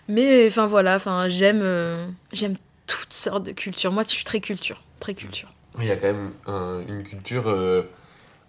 Mais, 0.07 0.47
enfin, 0.47 0.67
voilà, 0.67 0.95
enfin, 0.95 1.27
j'aime 1.27 1.65
j'aime 2.31 2.55
toutes 2.87 3.11
sortes 3.11 3.45
de 3.45 3.51
cultures. 3.51 3.91
Moi, 3.91 4.03
je 4.03 4.09
suis 4.09 4.23
très 4.23 4.39
culture, 4.39 4.83
très 5.01 5.15
culture. 5.15 5.51
Il 5.79 5.85
y 5.85 5.91
a 5.91 5.97
quand 5.97 6.13
même 6.13 6.31
une 6.87 7.03
culture 7.03 7.43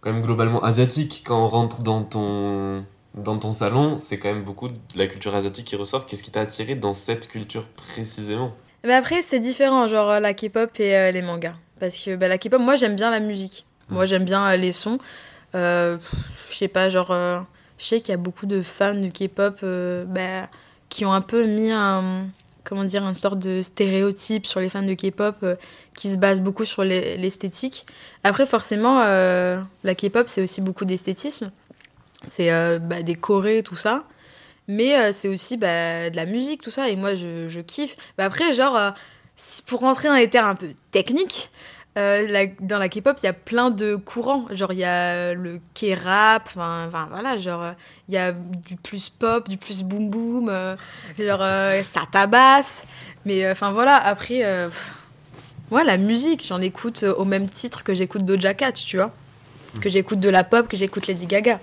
quand 0.01 0.12
même 0.12 0.22
globalement 0.22 0.62
asiatique 0.62 1.25
quand 1.27 1.44
on 1.44 1.49
rentre 1.49 1.81
dans 1.81 2.05
ton 2.05 2.85
dans 3.16 3.38
ton 3.38 3.52
salon, 3.52 3.98
c'est 3.98 4.18
quand 4.18 4.29
même 4.29 4.44
beaucoup 4.44 4.68
de 4.68 4.74
la 4.94 5.07
culture 5.07 5.35
asiatique 5.35 5.66
qui 5.66 5.76
ressort. 5.76 6.07
Qu'est-ce 6.07 6.22
qui 6.22 6.31
t'a 6.31 6.42
attiré 6.42 6.74
dans 6.74 6.94
cette 6.94 7.29
culture 7.29 7.66
précisément? 7.68 8.55
Mais 8.85 8.94
après, 8.94 9.22
c'est 9.22 9.40
différent, 9.40 9.88
genre 9.88 10.11
euh, 10.11 10.20
la 10.20 10.35
K-pop 10.35 10.70
et 10.79 10.96
euh, 10.96 11.11
les 11.11 11.22
mangas. 11.22 11.55
Parce 11.81 11.96
que 11.98 12.14
bah, 12.14 12.29
la 12.29 12.38
K-pop, 12.38 12.61
moi 12.61 12.76
j'aime 12.76 12.94
bien 12.94 13.11
la 13.11 13.20
musique. 13.20 13.66
Moi 13.88 14.05
mm. 14.05 14.07
j'aime 14.07 14.24
bien 14.24 14.46
euh, 14.46 14.57
les 14.57 14.72
sons. 14.72 14.98
je 15.55 15.98
sais 16.50 16.68
pas, 16.68 16.90
genre, 16.90 17.09
je 17.79 17.85
sais 17.85 18.00
qu'il 18.00 18.11
y 18.11 18.14
a 18.14 18.18
beaucoup 18.18 18.46
de 18.46 18.61
fans 18.62 18.94
de 18.94 19.09
K-pop 19.09 19.64
bah, 20.09 20.48
qui 20.88 21.05
ont 21.05 21.12
un 21.12 21.22
peu 21.22 21.46
mis 21.46 21.72
un. 21.72 22.26
Comment 22.64 22.83
dire, 22.85 23.07
une 23.07 23.14
sorte 23.14 23.38
de 23.38 23.62
stéréotype 23.62 24.44
sur 24.44 24.59
les 24.59 24.68
fans 24.68 24.83
de 24.83 24.94
K-pop 24.94 25.37
qui 25.94 26.09
se 26.09 26.18
base 26.18 26.40
beaucoup 26.40 26.64
sur 26.64 26.83
l'esthétique. 26.83 27.87
Après, 28.24 28.44
forcément, 28.44 28.98
la 29.05 29.94
K-pop, 29.94 30.26
c'est 30.26 30.42
aussi 30.42 30.61
beaucoup 30.61 30.85
d'esthétisme 30.85 31.52
c'est 32.24 32.50
euh, 32.50 32.79
bah, 32.79 33.02
des 33.02 33.14
chorés, 33.14 33.62
tout 33.62 33.76
ça. 33.76 34.05
Mais 34.68 34.96
euh, 34.96 35.12
c'est 35.12 35.29
aussi 35.29 35.57
bah, 35.57 36.11
de 36.11 36.16
la 36.16 36.26
musique, 36.26 36.62
tout 36.62 36.70
ça. 36.70 36.88
Et 36.88 36.96
moi, 36.96 37.14
je, 37.14 37.48
je 37.48 37.61
kiffe. 37.61 37.96
Bah, 38.18 38.24
après, 38.24 38.52
genre, 38.52 38.76
euh, 38.76 38.90
pour 39.66 39.81
rentrer 39.81 40.09
dans 40.09 40.14
les 40.14 40.29
termes 40.29 40.48
un 40.48 40.55
peu 40.55 40.68
techniques, 40.90 41.50
euh, 41.98 42.46
dans 42.61 42.79
la 42.79 42.88
K-pop, 42.88 43.16
il 43.22 43.26
y 43.26 43.29
a 43.29 43.33
plein 43.33 43.70
de 43.70 43.96
courants. 43.96 44.46
Genre, 44.50 44.72
il 44.72 44.81
y 44.81 44.85
a 44.85 45.35
le 45.35 45.61
K-rap, 45.74 46.42
enfin, 46.46 46.88
voilà, 47.11 47.38
genre, 47.38 47.72
il 48.09 48.14
y 48.14 48.18
a 48.18 48.33
du 48.33 48.76
plus 48.76 49.09
pop, 49.09 49.48
du 49.48 49.57
plus 49.57 49.83
boom 49.83 50.11
boom, 50.11 50.76
genre, 51.18 51.44
ça 51.85 52.02
tabasse. 52.11 52.85
Mais 53.24 53.50
enfin, 53.50 53.72
voilà, 53.72 53.96
après, 53.96 54.44
ouais, 55.70 55.85
la 55.85 55.96
musique, 55.96 56.46
j'en 56.46 56.61
écoute 56.61 57.02
au 57.02 57.24
même 57.24 57.48
titre 57.48 57.83
que 57.83 57.94
j'écoute 57.94 58.26
Doja 58.26 58.52
Cat, 58.52 58.72
tu 58.72 58.98
vois. 58.98 59.11
Que 59.81 59.88
j'écoute 59.88 60.20
de 60.20 60.29
la 60.29 60.44
pop, 60.44 60.68
que 60.68 60.76
j'écoute 60.76 61.07
Lady 61.07 61.24
Gaga. 61.24 61.61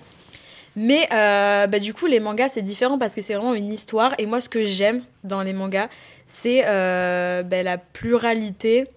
Mais 0.75 1.07
bah, 1.09 1.79
du 1.79 1.93
coup, 1.93 2.05
les 2.05 2.19
mangas, 2.19 2.49
c'est 2.49 2.61
différent 2.61 2.97
parce 2.97 3.15
que 3.15 3.21
c'est 3.21 3.35
vraiment 3.35 3.53
une 3.53 3.71
histoire. 3.71 4.13
Et 4.17 4.25
moi, 4.25 4.41
ce 4.41 4.49
que 4.49 4.63
j'aime 4.65 5.03
dans 5.23 5.41
les 5.41 5.53
mangas, 5.53 5.89
c'est 6.25 6.63
bah, 6.63 7.63
la 7.63 7.77
pluralité 7.77 8.87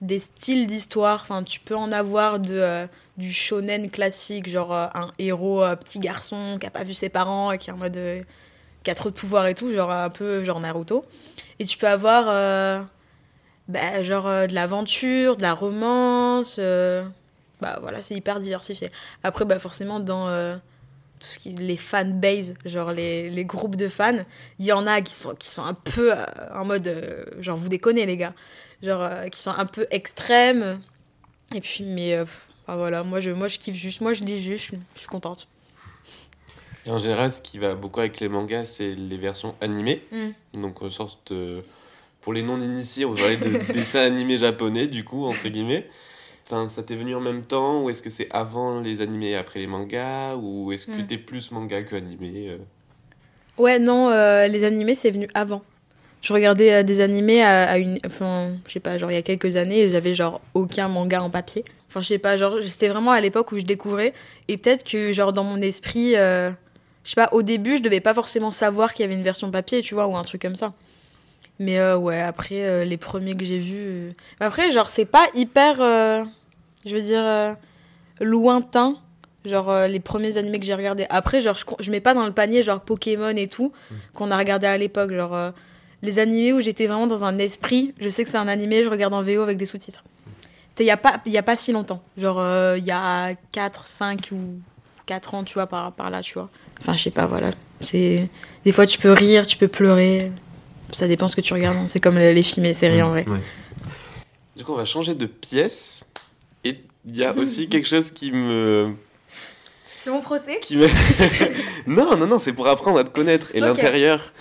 des 0.00 0.18
styles 0.18 0.66
d'histoire. 0.66 1.20
Enfin, 1.22 1.42
tu 1.42 1.60
peux 1.60 1.76
en 1.76 1.92
avoir 1.92 2.38
de, 2.38 2.54
euh, 2.54 2.86
du 3.16 3.32
shonen 3.32 3.90
classique, 3.90 4.48
genre 4.48 4.72
euh, 4.72 4.86
un 4.94 5.10
héros 5.18 5.62
euh, 5.62 5.76
petit 5.76 5.98
garçon 5.98 6.56
qui 6.58 6.66
a 6.66 6.70
pas 6.70 6.84
vu 6.84 6.94
ses 6.94 7.08
parents 7.08 7.52
et 7.52 7.58
qui 7.58 7.70
est 7.70 7.72
en 7.72 7.76
mode. 7.76 7.98
qui 8.82 8.90
a 8.90 8.94
trop 8.94 9.10
de 9.10 9.14
pouvoir 9.14 9.46
et 9.46 9.54
tout, 9.54 9.70
genre 9.72 9.90
un 9.90 10.10
peu 10.10 10.44
genre 10.44 10.60
Naruto. 10.60 11.04
Et 11.58 11.64
tu 11.64 11.78
peux 11.78 11.88
avoir. 11.88 12.26
bah, 13.68 14.02
genre 14.02 14.24
de 14.48 14.54
l'aventure, 14.54 15.36
de 15.36 15.42
la 15.42 15.54
romance. 15.54 16.58
bah 17.60 17.78
voilà, 17.82 18.02
c'est 18.02 18.14
hyper 18.16 18.40
diversifié. 18.40 18.90
Après, 19.22 19.44
bah 19.44 19.58
forcément, 19.58 20.00
dans 20.00 20.28
tout 21.20 21.28
ce 21.28 21.38
qui 21.38 21.50
les 21.50 21.76
fanbases, 21.76 22.54
genre 22.64 22.92
les, 22.92 23.30
les, 23.30 23.44
groupes 23.44 23.76
de 23.76 23.88
fans, 23.88 24.24
il 24.58 24.64
y 24.64 24.72
en 24.72 24.86
a 24.86 25.00
qui 25.02 25.14
sont, 25.14 25.34
qui 25.34 25.48
sont 25.48 25.64
un 25.64 25.74
peu 25.74 26.12
en 26.54 26.64
mode 26.64 27.26
genre 27.40 27.56
vous 27.56 27.68
déconnez 27.68 28.06
les 28.06 28.16
gars 28.16 28.34
genre 28.82 29.02
euh, 29.02 29.28
qui 29.28 29.40
sont 29.40 29.50
un 29.50 29.66
peu 29.66 29.86
extrêmes. 29.90 30.80
Et 31.54 31.60
puis, 31.60 31.84
mais 31.84 32.14
euh, 32.14 32.24
voilà, 32.66 33.02
moi 33.02 33.20
je, 33.20 33.30
moi 33.30 33.48
je 33.48 33.58
kiffe 33.58 33.74
juste, 33.74 34.00
moi 34.00 34.12
je 34.12 34.22
lis 34.22 34.40
juste, 34.40 34.72
je, 34.94 35.00
suis 35.00 35.08
contente. 35.08 35.48
Et 36.86 36.90
en 36.90 36.98
général, 36.98 37.30
ce 37.30 37.40
qui 37.40 37.58
va 37.58 37.74
beaucoup 37.74 38.00
avec 38.00 38.20
les 38.20 38.28
mangas, 38.28 38.64
c'est 38.64 38.94
les 38.94 39.18
versions 39.18 39.54
animées. 39.60 40.02
Mm. 40.12 40.60
Donc, 40.60 40.80
en 40.82 40.90
sorte 40.90 41.32
pour 42.20 42.32
les 42.32 42.42
non-initiés, 42.42 43.04
on 43.04 43.12
va 43.12 43.22
parler 43.22 43.36
de 43.36 43.72
dessins 43.72 44.00
animés 44.00 44.38
japonais, 44.38 44.86
du 44.86 45.04
coup, 45.04 45.26
entre 45.26 45.48
guillemets. 45.48 45.88
Enfin, 46.46 46.68
ça 46.68 46.82
t'est 46.82 46.96
venu 46.96 47.14
en 47.14 47.20
même 47.20 47.44
temps 47.44 47.82
ou 47.82 47.90
est-ce 47.90 48.02
que 48.02 48.10
c'est 48.10 48.28
avant 48.30 48.80
les 48.80 49.00
animés 49.02 49.30
et 49.30 49.36
après 49.36 49.60
les 49.60 49.66
mangas 49.66 50.36
Ou 50.36 50.72
est-ce 50.72 50.86
que 50.86 50.92
tu 50.92 51.02
mm. 51.02 51.06
t'es 51.06 51.18
plus 51.18 51.52
manga 51.52 51.82
que 51.82 51.94
animé 51.94 52.48
euh? 52.48 52.58
Ouais, 53.56 53.78
non, 53.78 54.10
les 54.48 54.64
animés, 54.64 54.94
c'est 54.94 55.10
venu 55.10 55.28
avant 55.34 55.62
je 56.22 56.32
regardais 56.32 56.72
euh, 56.72 56.82
des 56.82 57.00
animés 57.00 57.42
à, 57.42 57.78
une 57.78 57.98
enfin 58.06 58.52
je 58.66 58.72
sais 58.72 58.80
pas 58.80 58.98
genre 58.98 59.10
il 59.10 59.14
y 59.14 59.18
a 59.18 59.22
quelques 59.22 59.56
années 59.56 59.90
j'avais 59.90 60.14
genre 60.14 60.40
aucun 60.54 60.88
manga 60.88 61.22
en 61.22 61.30
papier 61.30 61.64
enfin 61.88 62.02
je 62.02 62.08
sais 62.08 62.18
pas 62.18 62.36
genre 62.36 62.58
c'était 62.66 62.88
vraiment 62.88 63.12
à 63.12 63.20
l'époque 63.20 63.52
où 63.52 63.58
je 63.58 63.64
découvrais 63.64 64.12
et 64.48 64.56
peut-être 64.56 64.84
que 64.84 65.12
genre 65.12 65.32
dans 65.32 65.44
mon 65.44 65.60
esprit 65.60 66.16
euh, 66.16 66.50
je 67.04 67.10
sais 67.10 67.14
pas 67.14 67.30
au 67.32 67.42
début 67.42 67.78
je 67.78 67.82
devais 67.82 68.00
pas 68.00 68.14
forcément 68.14 68.50
savoir 68.50 68.92
qu'il 68.92 69.04
y 69.04 69.06
avait 69.06 69.14
une 69.14 69.22
version 69.22 69.50
papier 69.50 69.80
tu 69.80 69.94
vois 69.94 70.06
ou 70.06 70.16
un 70.16 70.24
truc 70.24 70.42
comme 70.42 70.56
ça 70.56 70.74
mais 71.60 71.78
euh, 71.78 71.96
ouais 71.96 72.20
après 72.20 72.84
les 72.84 72.96
premiers 72.96 73.36
que 73.36 73.44
j'ai 73.44 73.60
vus 73.60 74.12
après 74.40 74.72
genre 74.72 74.88
c'est 74.88 75.04
pas 75.04 75.26
hyper 75.34 75.76
je 75.76 76.94
veux 76.94 77.02
dire 77.02 77.56
lointain 78.20 78.96
genre 79.44 79.86
les 79.86 80.00
premiers 80.00 80.36
animés 80.36 80.58
que 80.58 80.66
j'ai 80.66 80.74
regardés 80.74 81.06
après 81.08 81.40
genre 81.40 81.56
je, 81.56 81.64
je 81.78 81.90
mets 81.92 82.00
pas 82.00 82.14
dans 82.14 82.26
le 82.26 82.32
panier 82.32 82.64
genre 82.64 82.80
Pokémon 82.80 83.36
et 83.36 83.46
tout 83.46 83.72
mmh. 83.90 83.94
qu'on 84.14 84.32
a 84.32 84.36
regardé 84.36 84.66
à 84.66 84.76
l'époque 84.76 85.12
genre 85.12 85.52
les 86.02 86.18
animés 86.18 86.52
où 86.52 86.60
j'étais 86.60 86.86
vraiment 86.86 87.06
dans 87.06 87.24
un 87.24 87.38
esprit. 87.38 87.94
Je 88.00 88.08
sais 88.08 88.24
que 88.24 88.30
c'est 88.30 88.38
un 88.38 88.48
animé, 88.48 88.82
je 88.84 88.88
regarde 88.88 89.14
en 89.14 89.22
VO 89.22 89.42
avec 89.42 89.56
des 89.56 89.66
sous-titres. 89.66 90.04
C'était 90.68 90.84
il 90.84 90.86
n'y 90.86 90.92
a, 90.92 90.96
pas, 90.96 91.20
y 91.26 91.38
a 91.38 91.42
pas 91.42 91.56
si 91.56 91.72
longtemps. 91.72 92.02
Genre, 92.16 92.38
euh, 92.38 92.78
il 92.78 92.86
y 92.86 92.92
a 92.92 93.34
4, 93.52 93.86
5 93.86 94.30
ou 94.32 94.60
4 95.06 95.34
ans, 95.34 95.44
tu 95.44 95.54
vois, 95.54 95.66
par, 95.66 95.92
par 95.92 96.10
là, 96.10 96.22
tu 96.22 96.34
vois. 96.34 96.48
Enfin, 96.80 96.94
je 96.96 97.02
sais 97.02 97.10
pas, 97.10 97.26
voilà. 97.26 97.50
Des 97.92 98.28
fois, 98.72 98.86
tu 98.86 98.98
peux 98.98 99.12
rire, 99.12 99.46
tu 99.46 99.56
peux 99.56 99.68
pleurer. 99.68 100.30
Ça 100.92 101.08
dépend 101.08 101.28
ce 101.28 101.36
que 101.36 101.40
tu 101.40 101.52
regardes. 101.54 101.76
Hein. 101.76 101.86
C'est 101.88 102.00
comme 102.00 102.18
les 102.18 102.42
films 102.42 102.66
et 102.66 102.68
les 102.68 102.74
séries, 102.74 103.02
en 103.02 103.10
vrai. 103.10 103.24
Du 104.56 104.64
coup, 104.64 104.72
on 104.72 104.76
va 104.76 104.84
changer 104.84 105.14
de 105.14 105.26
pièce. 105.26 106.06
Et 106.64 106.80
il 107.06 107.16
y 107.16 107.24
a 107.24 107.34
aussi 107.34 107.68
quelque 107.68 107.88
chose 107.88 108.10
qui 108.10 108.32
me 108.32 108.94
c'est 110.02 110.10
mon 110.10 110.22
procès 110.22 110.60
qui 110.60 110.78
Non, 111.86 112.16
non, 112.16 112.26
non, 112.26 112.38
c'est 112.38 112.54
pour 112.54 112.66
apprendre 112.68 112.98
à 112.98 113.04
te 113.04 113.10
connaître. 113.10 113.48
Et 113.52 113.60
l'intérieur, 113.60 114.32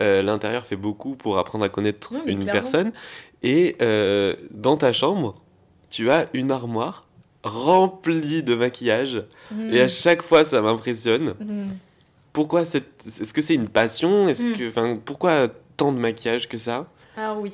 euh, 0.00 0.22
l'intérieur 0.22 0.64
fait 0.64 0.76
beaucoup 0.76 1.16
pour 1.16 1.38
apprendre 1.38 1.64
à 1.64 1.68
connaître 1.68 2.12
une 2.26 2.44
personne. 2.44 2.92
Et 3.42 3.74
euh, 3.82 4.36
dans 4.52 4.76
ta 4.76 4.92
chambre, 4.92 5.34
tu 5.90 6.08
as 6.12 6.26
une 6.34 6.52
armoire 6.52 7.08
remplie 7.42 8.44
de 8.44 8.54
maquillage. 8.54 9.24
Hmm. 9.50 9.72
Et 9.72 9.80
à 9.80 9.88
chaque 9.88 10.22
fois, 10.22 10.44
ça 10.44 10.62
m'impressionne. 10.62 11.34
Hmm. 11.40 11.70
Pourquoi 12.32 12.64
cette... 12.64 13.04
Est-ce 13.04 13.32
que 13.32 13.42
c'est 13.42 13.54
une 13.54 13.68
passion? 13.68 14.28
Est-ce 14.28 14.44
hmm. 14.44 14.54
que, 14.54 14.68
enfin, 14.68 14.98
pourquoi 15.04 15.48
tant 15.78 15.92
de 15.92 15.98
maquillage 15.98 16.46
que 16.48 16.58
ça 16.58 16.86
Alors 17.16 17.38
oui. 17.38 17.52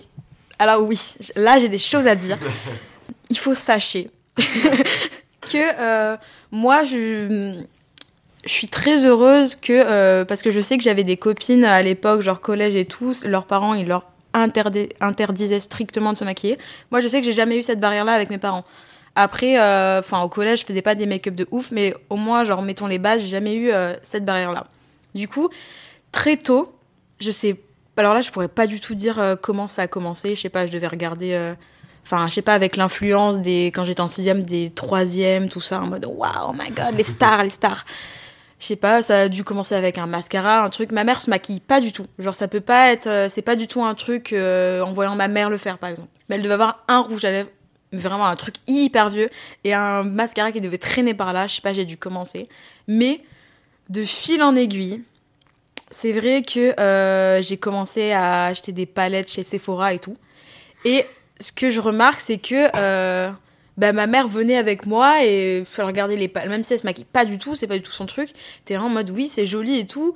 Alors 0.59 0.83
oui, 0.83 1.01
là 1.37 1.59
j'ai 1.59 1.69
des 1.69 1.79
choses 1.79 2.09
à 2.09 2.17
dire. 2.17 2.39
Il 3.31 3.39
faut 3.39 3.55
sachez 3.55 4.11
que 4.37 5.81
euh, 5.81 6.17
moi, 6.51 6.85
je, 6.85 7.63
je 8.45 8.51
suis 8.51 8.67
très 8.67 9.05
heureuse 9.05 9.57
que, 9.57 9.73
euh, 9.73 10.25
parce 10.25 10.43
que 10.43 10.51
je 10.51 10.61
sais 10.61 10.77
que 10.77 10.83
j'avais 10.83 11.03
des 11.03 11.17
copines 11.17 11.65
à 11.65 11.83
l'époque, 11.83 12.21
genre 12.21 12.41
collège 12.41 12.77
et 12.77 12.85
tout, 12.85 13.15
leurs 13.25 13.47
parents, 13.47 13.75
ils 13.75 13.87
leur 13.87 14.07
interdisaient 14.33 15.61
strictement 15.61 16.13
de 16.13 16.19
se 16.19 16.25
maquiller. 16.25 16.59
Moi, 16.91 17.01
je 17.01 17.09
sais 17.09 17.21
que 17.21 17.25
j'ai 17.25 17.33
jamais 17.33 17.59
eu 17.59 17.63
cette 17.63 17.81
barrière-là 17.81 18.13
avec 18.13 18.31
mes 18.31 18.39
parents. 18.39 18.65
Après, 19.15 19.61
euh, 19.61 20.01
enfin, 20.01 20.23
au 20.23 20.29
collège, 20.29 20.63
je 20.63 20.67
faisais 20.67 20.83
pas 20.83 20.97
des 20.97 21.07
make-up 21.07 21.37
de 21.37 21.47
ouf, 21.53 21.71
mais 21.71 21.95
au 22.11 22.17
moins, 22.17 22.43
genre, 22.43 22.63
mettons 22.63 22.89
les 22.89 22.99
bases, 22.99 23.23
j'ai 23.23 23.29
jamais 23.29 23.55
eu 23.55 23.71
cette 24.03 24.25
barrière-là. 24.25 24.65
Du 25.15 25.29
coup, 25.29 25.51
très 26.11 26.37
tôt, 26.37 26.75
je 27.21 27.31
sais. 27.31 27.57
Alors 27.97 28.15
là, 28.15 28.21
je 28.21 28.31
pourrais 28.31 28.49
pas 28.49 28.67
du 28.67 28.81
tout 28.81 28.95
dire 28.95 29.37
comment 29.41 29.69
ça 29.69 29.83
a 29.83 29.87
commencé. 29.87 30.35
Je 30.35 30.41
sais 30.41 30.49
pas, 30.49 30.67
je 30.67 30.73
devais 30.73 30.89
regarder 30.89 31.55
enfin 32.05 32.29
je 32.29 32.35
sais 32.35 32.43
pas 32.43 32.55
avec 32.55 32.77
l'influence 32.77 33.41
des 33.41 33.67
quand 33.67 33.85
j'étais 33.85 34.01
en 34.01 34.09
sixième 34.09 34.43
des 34.43 34.71
troisièmes 34.71 35.49
tout 35.49 35.61
ça 35.61 35.81
en 35.81 35.87
mode 35.87 36.05
waouh 36.07 36.53
my 36.53 36.71
god 36.71 36.95
les 36.97 37.03
stars 37.03 37.43
les 37.43 37.51
stars. 37.51 37.85
Je 38.61 38.67
sais 38.67 38.77
pas 38.77 39.03
ça 39.03 39.23
a 39.23 39.29
dû 39.29 39.45
commencer 39.45 39.75
avec 39.75 39.99
un 39.99 40.07
mascara 40.07 40.63
un 40.63 40.71
truc. 40.71 40.93
Ma 40.93 41.05
mère 41.05 41.21
se 41.21 41.29
maquille 41.31 41.61
pas 41.61 41.81
du 41.81 41.93
tout. 41.93 42.07
Genre 42.19 42.35
ça 42.35 42.49
peut 42.49 42.61
pas 42.61 42.93
être 42.93 43.07
euh, 43.07 43.29
c'est 43.29 43.43
pas 43.43 43.57
du 43.57 43.67
tout 43.67 43.83
un 43.83 43.95
truc 43.95 44.33
euh, 44.33 44.81
en 44.83 44.93
voyant 44.93 45.17
ma 45.17 45.29
mère 45.29 45.51
le 45.51 45.57
faire 45.57 45.79
par 45.79 45.91
exemple. 45.91 46.09
Mais 46.29 46.37
elle 46.37 46.43
devait 46.43 46.55
avoir 46.55 46.85
un 46.89 47.01
rouge 47.01 47.25
à 47.25 47.31
lèvres 47.31 47.51
vraiment 47.93 48.27
un 48.27 48.37
truc 48.37 48.57
hyper 48.67 49.09
vieux 49.09 49.29
et 49.63 49.73
un 49.73 50.03
mascara 50.03 50.51
qui 50.51 50.61
devait 50.61 50.79
traîner 50.79 51.15
par 51.15 51.33
là. 51.33 51.47
Je 51.47 51.57
sais 51.57 51.63
pas 51.63 51.73
j'ai 51.73 51.85
dû 51.85 51.97
commencer. 51.97 52.49
Mais 52.87 53.21
de 53.89 54.05
fil 54.05 54.43
en 54.43 54.57
aiguille 54.57 55.03
c'est 55.95 56.11
vrai 56.11 56.43
que 56.43 56.79
euh, 56.81 57.41
j'ai 57.41 57.57
commencé 57.57 58.11
à 58.11 58.47
acheter 58.47 58.73
des 58.73 58.85
palettes 58.85 59.31
chez 59.31 59.45
Sephora 59.45 59.95
et 59.95 60.01
tout 60.01 60.17
et 60.85 61.07
ce 61.39 61.53
que 61.53 61.71
je 61.71 61.79
remarque, 61.81 62.19
c'est 62.19 62.39
que 62.39 62.69
euh, 62.77 63.31
bah, 63.77 63.93
ma 63.93 64.09
mère 64.09 64.27
venait 64.27 64.57
avec 64.57 64.87
moi 64.87 65.25
et 65.25 65.63
je 65.65 65.83
regarder 65.83 66.17
les 66.17 66.27
palettes, 66.27 66.51
même 66.51 66.65
si 66.65 66.73
elle 66.73 66.81
se 66.81 66.85
maquille 66.85 67.05
pas 67.05 67.25
du 67.25 67.39
tout, 67.39 67.55
c'est 67.55 67.69
pas 67.69 67.77
du 67.77 67.83
tout 67.83 67.93
son 67.93 68.07
truc. 68.07 68.31
T'es 68.65 68.77
en 68.77 68.89
mode 68.89 69.11
oui, 69.11 69.29
c'est 69.29 69.47
joli 69.47 69.79
et 69.79 69.87
tout. 69.87 70.15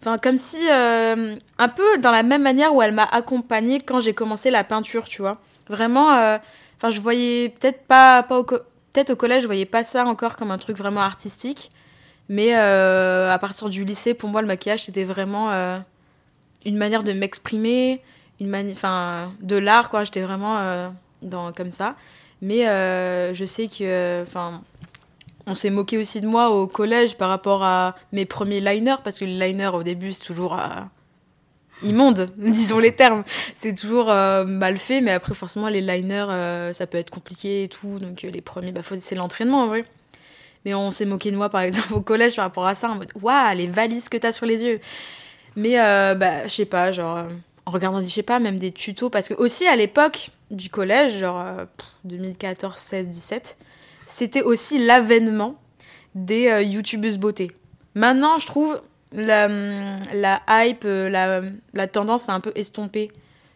Enfin, 0.00 0.16
comme 0.16 0.38
si, 0.38 0.58
euh, 0.70 1.36
un 1.58 1.68
peu 1.68 1.98
dans 1.98 2.12
la 2.12 2.22
même 2.22 2.42
manière 2.42 2.74
où 2.74 2.80
elle 2.80 2.92
m'a 2.92 3.04
accompagnée 3.04 3.78
quand 3.78 4.00
j'ai 4.00 4.14
commencé 4.14 4.50
la 4.50 4.64
peinture, 4.64 5.04
tu 5.04 5.20
vois. 5.20 5.38
Vraiment, 5.68 6.08
enfin, 6.08 6.90
je 6.90 7.00
voyais 7.00 7.50
peut-être 7.50 7.82
pas, 7.82 8.22
pas 8.22 8.38
au 8.38 8.44
peut-être 8.44 9.10
au 9.10 9.16
collège, 9.16 9.42
je 9.42 9.46
voyais 9.46 9.66
pas 9.66 9.84
ça 9.84 10.06
encore 10.06 10.36
comme 10.36 10.50
un 10.50 10.58
truc 10.58 10.78
vraiment 10.78 11.02
artistique. 11.02 11.68
Mais 12.30 12.54
à 12.54 13.38
partir 13.38 13.68
du 13.68 13.84
lycée, 13.84 14.14
pour 14.14 14.30
moi, 14.30 14.40
le 14.40 14.46
maquillage, 14.46 14.84
c'était 14.84 15.04
vraiment 15.04 15.50
une 16.64 16.76
manière 16.76 17.02
de 17.02 17.12
m'exprimer, 17.12 18.00
une 18.40 18.54
enfin 18.72 19.32
de 19.40 19.56
l'art 19.56 19.90
quoi. 19.90 20.04
J'étais 20.04 20.22
vraiment 20.22 20.58
euh, 20.58 20.88
dans 21.22 21.52
comme 21.52 21.70
ça. 21.70 21.96
Mais 22.42 22.66
euh, 22.66 23.34
je 23.34 23.44
sais 23.44 23.66
que 23.66 24.22
enfin 24.22 24.62
on 25.46 25.54
s'est 25.54 25.70
moqué 25.70 25.98
aussi 25.98 26.20
de 26.20 26.26
moi 26.26 26.50
au 26.50 26.66
collège 26.66 27.16
par 27.16 27.28
rapport 27.28 27.62
à 27.62 27.96
mes 28.12 28.24
premiers 28.24 28.60
liners 28.60 28.96
parce 29.02 29.18
que 29.18 29.24
le 29.24 29.32
liner 29.32 29.68
au 29.68 29.82
début 29.82 30.12
c'est 30.12 30.24
toujours 30.24 30.54
euh, 30.54 30.66
immonde 31.82 32.30
disons 32.36 32.78
les 32.78 32.94
termes. 32.94 33.24
C'est 33.56 33.74
toujours 33.74 34.06
mal 34.06 34.78
fait 34.78 35.00
mais 35.00 35.12
après 35.12 35.34
forcément 35.34 35.68
les 35.68 35.80
liners 35.80 36.72
ça 36.72 36.86
peut 36.86 36.98
être 36.98 37.10
compliqué 37.10 37.64
et 37.64 37.68
tout. 37.68 37.98
Donc 37.98 38.22
les 38.22 38.40
premiers 38.40 38.72
bah 38.72 38.82
c'est 39.00 39.14
l'entraînement 39.14 39.62
en 39.62 39.66
vrai 39.66 39.84
mais 40.64 40.74
on 40.74 40.90
s'est 40.90 41.06
moqué 41.06 41.30
de 41.30 41.36
moi 41.36 41.48
par 41.48 41.62
exemple 41.62 41.94
au 41.94 42.00
collège 42.00 42.36
par 42.36 42.44
rapport 42.46 42.66
à 42.66 42.74
ça 42.74 42.90
en 42.90 42.96
mode 42.96 43.10
waouh 43.20 43.56
les 43.56 43.66
valises 43.66 44.08
que 44.08 44.16
t'as 44.16 44.32
sur 44.32 44.46
les 44.46 44.64
yeux 44.64 44.80
mais 45.56 45.76
bah 45.76 46.46
je 46.46 46.52
sais 46.52 46.64
pas 46.64 46.92
genre 46.92 47.26
en 47.66 47.72
regardant, 47.72 48.00
je 48.00 48.06
sais 48.06 48.22
pas, 48.22 48.40
même 48.40 48.58
des 48.58 48.72
tutos, 48.72 49.10
parce 49.10 49.28
que 49.28 49.34
aussi 49.34 49.66
à 49.66 49.76
l'époque 49.76 50.30
du 50.50 50.68
collège, 50.70 51.18
genre 51.18 51.44
2014, 52.04 52.76
16, 52.76 53.08
17, 53.08 53.56
c'était 54.08 54.42
aussi 54.42 54.84
l'avènement 54.84 55.54
des 56.16 56.48
euh, 56.48 56.62
youtubeuses 56.62 57.18
beauté. 57.18 57.48
Maintenant, 57.94 58.38
je 58.38 58.46
trouve 58.46 58.80
la, 59.12 59.46
la 60.12 60.40
hype, 60.48 60.84
euh, 60.84 61.08
la, 61.08 61.42
la 61.74 61.86
tendance 61.86 62.28
a 62.28 62.34
un 62.34 62.40
peu 62.40 62.50
estompé 62.56 63.12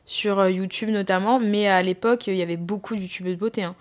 sur 0.07 0.39
euh, 0.39 0.51
YouTube 0.51 0.91
notamment, 0.91 1.41
mais 1.41 1.67
à 1.67 1.83
l'époque, 1.83 2.29
il 2.29 2.37
y 2.37 2.43
avait 2.43 2.57
beaucoup 2.57 2.95
de 2.95 3.01
youtubeuses 3.01 3.37
beauté. 3.37 3.65
Hein. 3.65 3.75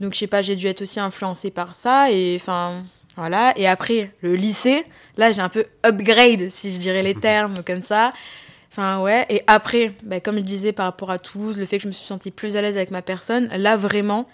Donc, 0.00 0.14
je 0.14 0.18
sais 0.18 0.26
pas, 0.26 0.42
j'ai 0.42 0.56
dû 0.56 0.66
être 0.66 0.82
aussi 0.82 1.00
influencée 1.00 1.50
par 1.50 1.74
ça. 1.74 2.10
Et 2.10 2.36
enfin, 2.40 2.84
voilà. 3.16 3.52
Et 3.56 3.66
après, 3.66 4.12
le 4.20 4.34
lycée, 4.34 4.84
là, 5.16 5.32
j'ai 5.32 5.40
un 5.40 5.48
peu 5.48 5.66
upgrade, 5.84 6.48
si 6.50 6.72
je 6.72 6.78
dirais 6.78 7.02
les 7.02 7.14
termes 7.14 7.62
comme 7.66 7.82
ça. 7.82 8.12
Enfin, 8.70 9.00
ouais. 9.00 9.24
Et 9.30 9.42
après, 9.46 9.94
bah, 10.02 10.20
comme 10.20 10.36
je 10.36 10.40
disais 10.40 10.72
par 10.72 10.84
rapport 10.84 11.10
à 11.10 11.18
Toulouse, 11.18 11.56
le 11.56 11.64
fait 11.64 11.78
que 11.78 11.84
je 11.84 11.88
me 11.88 11.92
suis 11.92 12.04
sentie 12.04 12.30
plus 12.30 12.56
à 12.56 12.62
l'aise 12.62 12.76
avec 12.76 12.90
ma 12.90 13.00
personne, 13.00 13.48
là, 13.56 13.76
vraiment. 13.76 14.28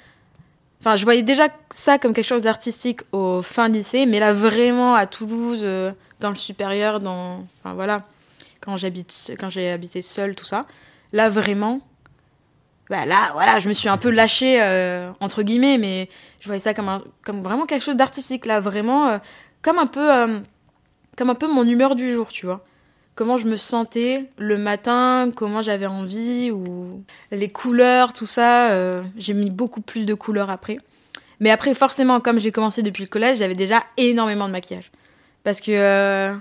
Enfin, 0.81 0.97
je 0.97 1.05
voyais 1.05 1.23
déjà 1.23 1.47
ça 1.71 1.99
comme 1.99 2.13
quelque 2.13 2.27
chose 2.27 2.43
d'artistique 2.43 3.03
au 3.13 3.41
fin 3.41 3.69
lycée, 3.69 4.05
mais 4.05 4.19
là, 4.19 4.33
vraiment, 4.33 4.97
à 4.97 5.07
Toulouse, 5.07 5.61
euh, 5.63 5.93
dans 6.19 6.31
le 6.31 6.35
supérieur, 6.35 6.99
dans. 6.99 7.45
Enfin, 7.61 7.75
voilà. 7.75 8.03
Quand 8.61 8.77
j'habite, 8.77 9.33
quand 9.39 9.49
j'ai 9.49 9.71
habité 9.71 10.03
seule, 10.03 10.35
tout 10.35 10.45
ça. 10.45 10.67
Là, 11.13 11.29
vraiment, 11.29 11.81
bah 12.93 13.07
là, 13.07 13.31
voilà, 13.33 13.59
je 13.59 13.71
me 13.71 13.73
suis 13.73 13.89
un 13.89 13.97
peu 13.97 14.11
lâchée, 14.11 14.61
euh, 14.61 15.11
entre 15.21 15.43
guillemets, 15.43 15.79
mais 15.79 16.11
je 16.41 16.47
voyais 16.47 16.61
ça 16.61 16.75
comme, 16.75 16.91
un, 16.91 17.03
comme 17.25 17.41
vraiment 17.41 17.65
quelque 17.65 17.81
chose 17.83 17.97
d'artistique, 17.97 18.45
là, 18.45 18.61
vraiment, 18.61 19.09
euh, 19.09 19.19
comme 19.63 19.79
un 19.79 19.87
peu, 19.87 20.15
euh, 20.15 20.39
comme 21.17 21.31
un 21.31 21.35
peu 21.35 21.51
mon 21.51 21.67
humeur 21.67 21.95
du 21.95 22.13
jour, 22.13 22.29
tu 22.29 22.45
vois. 22.45 22.67
Comment 23.15 23.39
je 23.39 23.49
me 23.49 23.57
sentais 23.57 24.29
le 24.37 24.59
matin, 24.59 25.31
comment 25.35 25.63
j'avais 25.63 25.87
envie, 25.87 26.51
ou 26.51 27.03
les 27.31 27.49
couleurs, 27.49 28.13
tout 28.13 28.27
ça. 28.27 29.03
j'ai 29.17 29.33
mis 29.33 29.51
beaucoup 29.51 29.81
plus 29.81 30.05
de 30.05 30.13
couleurs 30.13 30.51
après. 30.51 30.77
Mais 31.41 31.51
après, 31.51 31.73
forcément, 31.73 32.21
comme 32.21 32.41
j'ai 32.41 32.53
commencé 32.53 32.83
depuis 32.83 33.05
le 33.05 33.09
collège, 33.09 33.39
j'avais 33.39 33.55
déjà 33.55 33.85
énormément 33.97 34.49
de 34.49 34.53
maquillage. 34.53 34.91
Parce 35.45 35.63
que, 35.63 36.35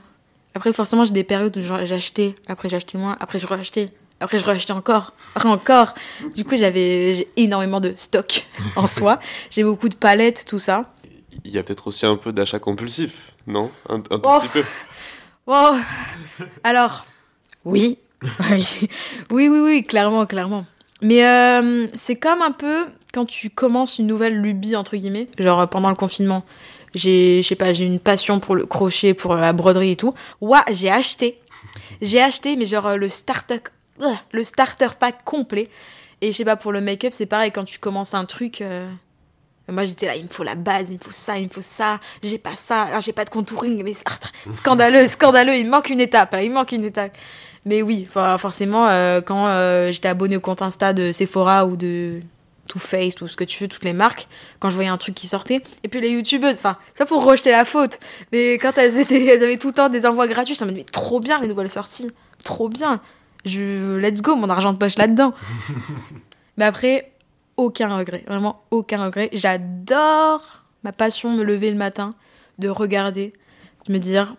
après, 0.54 0.74
forcément, 0.74 1.06
j'ai 1.06 1.14
des 1.14 1.24
périodes 1.24 1.56
où 1.58 1.62
j'achetais, 1.62 2.36
après 2.48 2.68
j'achetais 2.68 2.98
moins, 2.98 3.16
après 3.22 3.40
je 3.40 3.48
rachetais, 3.48 3.90
après, 4.22 4.38
je 4.38 4.46
rachetais 4.46 4.72
encore, 4.72 5.14
encore. 5.44 5.96
Du 6.36 6.46
coup, 6.46 6.56
j'avais 6.56 7.16
j'ai 7.16 7.28
énormément 7.38 7.80
de 7.80 7.94
stock 7.96 8.46
en 8.76 8.86
soi. 8.86 9.20
J'ai 9.50 9.64
beaucoup 9.64 9.90
de 9.90 9.96
palettes, 9.96 10.46
tout 10.48 10.60
ça. 10.60 10.94
Il 11.44 11.52
y 11.52 11.58
a 11.58 11.64
peut-être 11.64 11.88
aussi 11.88 12.06
un 12.06 12.18
peu 12.18 12.32
d'achat 12.32 12.60
compulsif, 12.60 13.34
non? 13.48 13.72
Un, 13.90 14.00
tout 14.00 14.20
oh. 14.24 14.38
petit 14.40 14.48
peu. 14.48 14.64
Oh. 15.48 15.76
Alors, 16.64 17.08
oui. 17.66 17.98
oui, 19.32 19.50
oui, 19.50 19.60
oui, 19.60 19.84
clairement, 19.84 20.28
clairement. 20.28 20.68
Mais 21.02 21.26
euh, 21.26 21.88
c'est 21.96 22.16
comme 22.16 22.44
un 22.44 22.52
peu 22.52 22.86
quand 23.12 23.26
tu 23.26 23.50
commences 23.50 23.98
une 23.98 24.06
nouvelle 24.06 24.40
lubie, 24.40 24.76
entre 24.76 24.98
guillemets, 24.98 25.26
genre 25.40 25.68
pendant 25.68 25.90
le 25.90 25.96
confinement. 25.96 26.46
J'ai, 26.94 27.42
je 27.42 27.48
sais 27.48 27.56
pas, 27.56 27.74
j'ai 27.74 27.86
une 27.86 28.00
passion 28.00 28.40
pour 28.40 28.56
le 28.56 28.68
crochet, 28.68 29.16
pour 29.16 29.34
la 29.36 29.52
broderie 29.52 29.92
et 29.92 29.96
tout. 29.96 30.14
Ouah, 30.42 30.64
j'ai 30.72 30.92
acheté. 30.92 31.40
J'ai 32.04 32.22
acheté, 32.22 32.56
mais 32.56 32.68
genre 32.68 32.98
le 32.98 33.10
starter 33.10 33.62
le 34.32 34.44
starter 34.44 34.90
pack 35.00 35.24
complet. 35.24 35.70
Et 36.22 36.32
je 36.32 36.38
sais 36.38 36.46
pas, 36.46 36.56
pour 36.56 36.72
le 36.72 36.82
make-up, 36.82 37.14
c'est 37.16 37.26
pareil, 37.26 37.52
quand 37.52 37.64
tu 37.64 37.80
commences 37.80 38.14
un 38.14 38.26
truc. 38.26 38.62
Euh, 38.62 38.88
moi, 39.68 39.86
j'étais 39.86 40.06
là, 40.06 40.16
il 40.16 40.24
me 40.24 40.30
faut 40.30 40.44
la 40.44 40.56
base, 40.56 40.90
il 40.90 40.96
me 40.96 41.00
faut 41.00 41.12
ça, 41.12 41.38
il 41.38 41.46
me 41.46 41.50
faut 41.50 41.62
ça. 41.62 42.00
J'ai 42.22 42.38
pas 42.38 42.56
ça, 42.56 42.84
alors 42.84 43.02
j'ai 43.02 43.14
pas 43.14 43.26
de 43.26 43.30
contouring, 43.30 43.84
mais 43.84 43.94
scandaleux, 44.52 45.08
scandaleux, 45.08 45.56
il 45.56 45.68
manque 45.68 45.90
une 45.90 46.00
étape, 46.00 46.36
il 46.42 46.52
manque 46.52 46.72
une 46.72 46.84
étape. 46.84 47.18
Mais 47.66 47.82
oui, 47.82 48.08
forcément, 48.10 48.88
euh, 48.88 49.22
quand 49.22 49.48
euh, 49.48 49.92
j'étais 49.92 50.08
abonné 50.08 50.36
au 50.36 50.40
compte 50.40 50.62
Insta 50.62 50.94
de 50.94 51.12
Sephora 51.12 51.68
ou 51.68 51.76
de 51.76 52.22
Too 52.68 52.80
Faced 52.80 53.22
ou 53.22 53.28
ce 53.28 53.38
que 53.38 53.44
tu 53.44 53.64
veux, 53.64 53.68
toutes 53.68 53.86
les 53.86 53.94
marques, 53.94 54.28
quand 54.60 54.72
je 54.72 54.76
voyais 54.76 54.90
un 54.90 54.98
truc 54.98 55.14
qui 55.14 55.28
sortait, 55.28 55.62
et 55.84 55.88
puis 55.88 56.02
les 56.02 56.10
youtubeuses, 56.10 56.58
enfin, 56.58 56.78
ça 56.96 57.06
pour 57.06 57.24
rejeter 57.24 57.52
la 57.52 57.66
faute, 57.66 58.00
mais 58.32 58.54
quand 58.54 58.78
elles, 58.78 58.98
étaient, 59.00 59.24
elles 59.26 59.44
avaient 59.44 59.58
tout 59.58 59.68
le 59.68 59.74
temps 59.74 59.90
des 59.90 60.08
envois 60.08 60.28
gratuits, 60.28 60.56
je 60.56 60.64
me 60.64 60.70
disais, 60.70 60.80
mais 60.80 60.92
trop 60.92 61.20
bien 61.20 61.40
les 61.40 61.48
nouvelles 61.48 61.70
sorties, 61.70 62.10
trop 62.44 62.68
bien. 62.68 63.00
Je, 63.46 63.98
let's 63.98 64.22
go, 64.22 64.36
mon 64.36 64.50
argent 64.50 64.74
de 64.74 64.78
poche 64.78 64.98
là-dedans. 64.98 65.34
Mais 66.58 66.66
après, 66.66 67.12
aucun 67.58 67.96
regret, 67.98 68.24
vraiment 68.28 68.62
aucun 68.72 69.04
regret. 69.06 69.30
J'adore 69.34 70.62
ma 70.84 70.92
passion 70.92 71.32
me 71.32 71.44
lever 71.44 71.72
le 71.72 71.78
matin, 71.78 72.16
de 72.60 72.70
regarder, 72.70 73.34
de 73.88 73.94
me 73.94 74.00
dire 74.00 74.36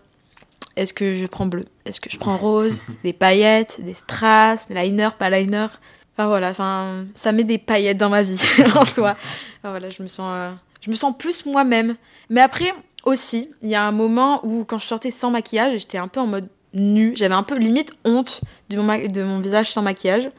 est-ce 0.77 0.95
que 0.95 1.15
je 1.15 1.27
prends 1.27 1.47
bleu? 1.47 1.67
Est-ce 1.85 2.01
que 2.01 2.11
je 2.11 2.19
prends 2.19 2.37
rose? 2.37 2.83
Des 3.05 3.13
paillettes, 3.13 3.81
des 3.83 3.95
strass, 3.95 4.69
des 4.69 4.75
liner, 4.75 5.11
pas 5.19 5.29
liner 5.31 5.67
Enfin 6.15 6.27
voilà, 6.27 6.51
enfin, 6.51 7.07
ça 7.15 7.33
met 7.33 7.45
des 7.45 7.57
paillettes 7.57 7.97
dans 7.97 8.11
ma 8.11 8.23
vie 8.23 8.39
en 8.75 8.85
soi. 8.85 9.17
Enfin, 9.59 9.71
voilà, 9.71 9.89
je 9.89 10.03
me 10.03 10.09
sens, 10.09 10.31
euh, 10.31 10.53
je 10.83 10.91
me 10.91 10.95
sens 10.95 11.17
plus 11.17 11.47
moi-même. 11.47 11.97
Mais 12.29 12.43
après 12.43 12.75
aussi, 13.05 13.49
il 13.63 13.71
y 13.71 13.75
a 13.75 13.83
un 13.87 13.93
moment 13.93 14.45
où 14.45 14.65
quand 14.65 14.79
je 14.79 14.87
sortais 14.87 15.11
sans 15.11 15.31
maquillage, 15.31 15.81
j'étais 15.81 15.97
un 15.97 16.09
peu 16.09 16.21
en 16.21 16.27
mode 16.27 16.49
nue. 16.75 17.15
J'avais 17.17 17.35
un 17.35 17.43
peu 17.43 17.57
limite 17.57 17.93
honte 18.05 18.41
de 18.71 18.77
mon, 18.81 18.87
de 18.87 19.23
mon 19.23 19.41
visage 19.41 19.71
sans 19.71 19.83
maquillage. 19.83 20.31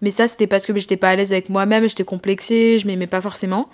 Mais 0.00 0.10
ça, 0.10 0.28
c'était 0.28 0.46
parce 0.46 0.64
que 0.64 0.76
j'étais 0.78 0.96
pas 0.96 1.10
à 1.10 1.16
l'aise 1.16 1.32
avec 1.32 1.48
moi-même, 1.48 1.88
j'étais 1.88 2.04
complexée, 2.04 2.78
je 2.78 2.86
m'aimais 2.86 3.06
pas 3.06 3.20
forcément. 3.20 3.68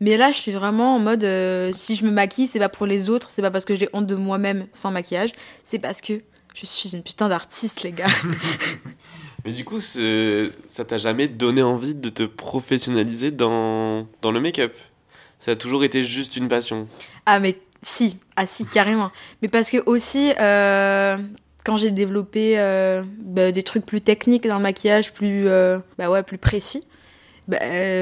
Mais 0.00 0.16
là, 0.16 0.32
je 0.32 0.38
suis 0.38 0.52
vraiment 0.52 0.96
en 0.96 0.98
mode 0.98 1.24
euh, 1.24 1.70
si 1.72 1.94
je 1.94 2.04
me 2.04 2.10
maquille, 2.10 2.46
c'est 2.46 2.60
pas 2.60 2.68
pour 2.68 2.86
les 2.86 3.10
autres, 3.10 3.28
c'est 3.30 3.42
pas 3.42 3.50
parce 3.50 3.64
que 3.64 3.74
j'ai 3.74 3.88
honte 3.92 4.06
de 4.06 4.14
moi-même 4.14 4.66
sans 4.72 4.90
maquillage, 4.90 5.32
c'est 5.62 5.78
parce 5.78 6.00
que 6.00 6.22
je 6.54 6.66
suis 6.66 6.90
une 6.90 7.02
putain 7.02 7.28
d'artiste, 7.28 7.82
les 7.82 7.92
gars. 7.92 8.06
Mais 9.44 9.52
du 9.52 9.64
coup, 9.64 9.80
ça 9.80 10.84
t'a 10.86 10.98
jamais 10.98 11.28
donné 11.28 11.62
envie 11.62 11.94
de 11.94 12.08
te 12.08 12.24
professionnaliser 12.24 13.30
dans, 13.30 14.06
dans 14.20 14.32
le 14.32 14.40
make-up? 14.40 14.74
Ça 15.38 15.52
a 15.52 15.56
toujours 15.56 15.84
été 15.84 16.02
juste 16.02 16.36
une 16.36 16.48
passion? 16.48 16.88
Ah, 17.24 17.38
mais 17.38 17.56
si, 17.82 18.18
ah 18.36 18.46
si, 18.46 18.66
carrément. 18.66 19.10
Mais 19.42 19.48
parce 19.48 19.70
que 19.70 19.78
aussi, 19.86 20.32
euh, 20.40 21.16
quand 21.64 21.76
j'ai 21.76 21.90
développé 21.90 22.58
euh, 22.58 23.04
bah, 23.20 23.52
des 23.52 23.62
trucs 23.62 23.86
plus 23.86 24.00
techniques 24.00 24.46
dans 24.46 24.56
le 24.56 24.62
maquillage, 24.62 25.12
plus, 25.12 25.46
euh, 25.46 25.78
bah 25.96 26.10
ouais, 26.10 26.22
plus 26.22 26.38
précis, 26.38 26.84
bah, 27.46 27.58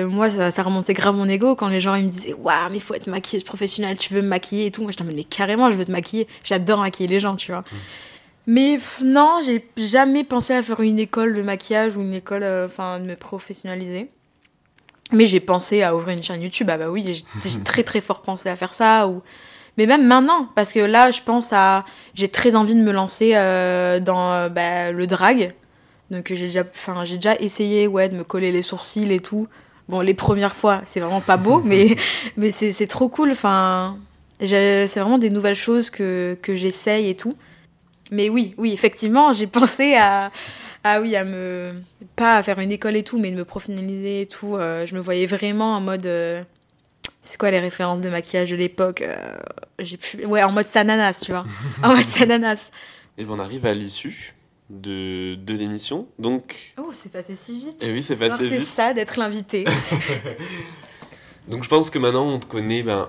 moi, 0.06 0.30
ça, 0.30 0.50
ça, 0.50 0.62
remontait 0.62 0.94
grave 0.94 1.14
mon 1.14 1.28
ego 1.28 1.54
quand 1.54 1.68
les 1.68 1.80
gens 1.80 1.94
ils 1.94 2.04
me 2.04 2.08
disaient 2.08 2.32
Waouh, 2.32 2.70
mais 2.70 2.78
il 2.78 2.82
faut 2.82 2.94
être 2.94 3.06
maquilleuse 3.06 3.44
professionnelle, 3.44 3.96
tu 3.96 4.14
veux 4.14 4.22
me 4.22 4.28
maquiller 4.28 4.66
et 4.66 4.70
tout. 4.70 4.82
Moi, 4.82 4.90
je 4.92 4.96
t'en 4.96 5.04
mais 5.04 5.24
carrément, 5.24 5.70
je 5.70 5.76
veux 5.76 5.84
te 5.84 5.92
maquiller. 5.92 6.26
J'adore 6.42 6.80
maquiller 6.80 7.08
les 7.08 7.20
gens, 7.20 7.36
tu 7.36 7.52
vois. 7.52 7.60
Mm. 7.60 7.76
Mais 8.48 8.78
non, 9.02 9.40
j'ai 9.44 9.68
jamais 9.76 10.24
pensé 10.24 10.54
à 10.54 10.62
faire 10.62 10.80
une 10.80 10.98
école 11.00 11.34
de 11.34 11.42
maquillage 11.42 11.96
ou 11.96 12.00
une 12.00 12.14
école, 12.14 12.44
enfin, 12.64 13.00
de 13.00 13.04
me 13.04 13.16
professionnaliser. 13.16 14.08
Mais 15.12 15.26
j'ai 15.26 15.40
pensé 15.40 15.82
à 15.82 15.94
ouvrir 15.94 16.16
une 16.16 16.22
chaîne 16.22 16.42
YouTube. 16.42 16.68
Ah 16.70 16.78
bah 16.78 16.88
oui, 16.88 17.04
j'ai 17.44 17.62
très 17.64 17.84
très 17.84 18.00
fort 18.00 18.22
pensé 18.22 18.48
à 18.48 18.56
faire 18.56 18.74
ça. 18.74 19.06
Ou 19.08 19.22
mais 19.76 19.86
même 19.86 20.06
maintenant, 20.06 20.48
parce 20.54 20.72
que 20.72 20.80
là, 20.80 21.10
je 21.10 21.20
pense 21.22 21.52
à. 21.52 21.84
J'ai 22.14 22.28
très 22.28 22.54
envie 22.54 22.74
de 22.74 22.82
me 22.82 22.92
lancer 22.92 23.32
euh, 23.34 24.00
dans 24.00 24.32
euh, 24.32 24.48
bah, 24.48 24.92
le 24.92 25.06
drag. 25.06 25.52
Donc 26.10 26.28
j'ai 26.28 26.46
déjà, 26.46 26.64
j'ai 27.04 27.16
déjà 27.16 27.34
essayé 27.36 27.86
ouais, 27.86 28.08
de 28.08 28.16
me 28.16 28.24
coller 28.24 28.52
les 28.52 28.62
sourcils 28.62 29.12
et 29.12 29.20
tout. 29.20 29.48
Bon, 29.88 30.00
les 30.00 30.14
premières 30.14 30.56
fois, 30.56 30.80
c'est 30.84 31.00
vraiment 31.00 31.20
pas 31.20 31.36
beau, 31.36 31.60
mais, 31.64 31.96
mais 32.36 32.50
c'est 32.50 32.86
trop 32.86 33.08
cool. 33.08 33.32
Enfin, 33.32 33.98
c'est 34.40 34.86
vraiment 34.96 35.18
des 35.18 35.30
nouvelles 35.30 35.56
choses 35.56 35.90
que, 35.90 36.38
que 36.40 36.56
j'essaye 36.56 37.10
et 37.10 37.16
tout. 37.16 37.36
Mais 38.12 38.28
oui, 38.28 38.54
oui, 38.56 38.72
effectivement, 38.72 39.32
j'ai 39.32 39.48
pensé 39.48 39.96
à, 39.96 40.30
ah 40.84 41.00
oui, 41.00 41.16
à 41.16 41.24
me. 41.24 41.72
Pas 42.14 42.36
à 42.36 42.42
faire 42.42 42.60
une 42.60 42.70
école 42.70 42.96
et 42.96 43.02
tout, 43.02 43.18
mais 43.18 43.30
de 43.30 43.36
me 43.36 43.44
professionnaliser 43.44 44.22
et 44.22 44.26
tout. 44.26 44.56
Euh, 44.56 44.86
je 44.86 44.94
me 44.94 45.00
voyais 45.00 45.26
vraiment 45.26 45.76
en 45.76 45.80
mode 45.80 46.06
c'est 47.26 47.38
quoi 47.38 47.50
les 47.50 47.58
références 47.58 48.00
de 48.00 48.08
maquillage 48.08 48.50
de 48.50 48.56
l'époque 48.56 49.02
euh, 49.02 49.36
J'ai 49.80 49.96
pu... 49.96 50.24
Ouais, 50.24 50.42
en 50.42 50.52
mode 50.52 50.68
sananas, 50.68 51.22
tu 51.24 51.32
vois. 51.32 51.44
en 51.82 51.94
mode 51.94 52.06
sananas. 52.06 52.70
Et 53.18 53.24
ben 53.24 53.34
on 53.34 53.38
arrive 53.38 53.66
à 53.66 53.74
l'issue 53.74 54.34
de, 54.70 55.34
de 55.34 55.54
l'émission. 55.54 56.06
Donc. 56.18 56.74
Oh, 56.78 56.90
c'est 56.92 57.10
passé 57.10 57.34
si 57.34 57.58
vite. 57.58 57.82
Et 57.82 57.88
eh 57.88 57.92
oui, 57.92 58.02
c'est 58.02 58.16
passé 58.16 58.44
vite. 58.44 58.60
C'est 58.60 58.64
ça 58.64 58.92
d'être 58.92 59.18
l'invité. 59.18 59.64
Donc 61.48 61.64
je 61.64 61.68
pense 61.68 61.90
que 61.90 61.98
maintenant 61.98 62.26
on 62.26 62.38
te 62.38 62.46
connaît 62.46 62.82
ben, 62.82 63.08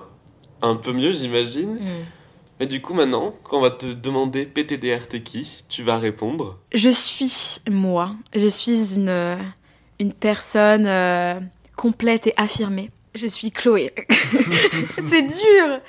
un 0.62 0.74
peu 0.74 0.92
mieux, 0.92 1.12
j'imagine. 1.12 1.74
Mm. 1.74 2.04
Mais 2.60 2.66
du 2.66 2.80
coup, 2.82 2.92
maintenant, 2.92 3.36
quand 3.44 3.58
on 3.58 3.60
va 3.60 3.70
te 3.70 3.86
demander 3.86 4.44
PTDR, 4.44 5.06
t'es 5.08 5.22
qui? 5.22 5.64
Tu 5.68 5.84
vas 5.84 5.96
répondre 5.96 6.58
Je 6.74 6.90
suis 6.90 7.60
moi. 7.70 8.16
Je 8.34 8.48
suis 8.48 8.96
une, 8.96 9.38
une 10.00 10.12
personne 10.12 10.86
euh, 10.86 11.38
complète 11.76 12.26
et 12.26 12.34
affirmée. 12.36 12.90
Je 13.20 13.26
suis 13.26 13.50
Chloé. 13.50 13.90
c'est 15.08 15.22
dur. 15.22 15.80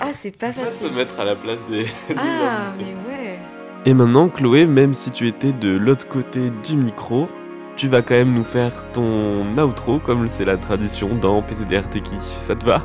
Ah, 0.00 0.10
c'est 0.20 0.32
pas 0.32 0.50
facile. 0.50 0.68
Ça, 0.68 0.88
se 0.88 0.92
mettre 0.92 1.20
à 1.20 1.24
la 1.24 1.36
place 1.36 1.58
des. 1.70 1.86
ah, 2.16 2.72
mais 2.76 2.84
ouais. 3.08 3.38
Et 3.86 3.94
maintenant, 3.94 4.28
Chloé, 4.28 4.66
même 4.66 4.94
si 4.94 5.10
tu 5.12 5.28
étais 5.28 5.52
de 5.52 5.76
l'autre 5.76 6.08
côté 6.08 6.50
du 6.64 6.76
micro, 6.76 7.28
tu 7.76 7.86
vas 7.86 8.02
quand 8.02 8.14
même 8.14 8.32
nous 8.32 8.44
faire 8.44 8.72
ton 8.92 9.56
outro, 9.58 9.98
comme 9.98 10.28
c'est 10.28 10.44
la 10.44 10.56
tradition 10.56 11.14
dans 11.14 11.40
PTDR 11.42 11.88
Teki. 11.88 12.16
Ça 12.40 12.56
te 12.56 12.64
va? 12.64 12.82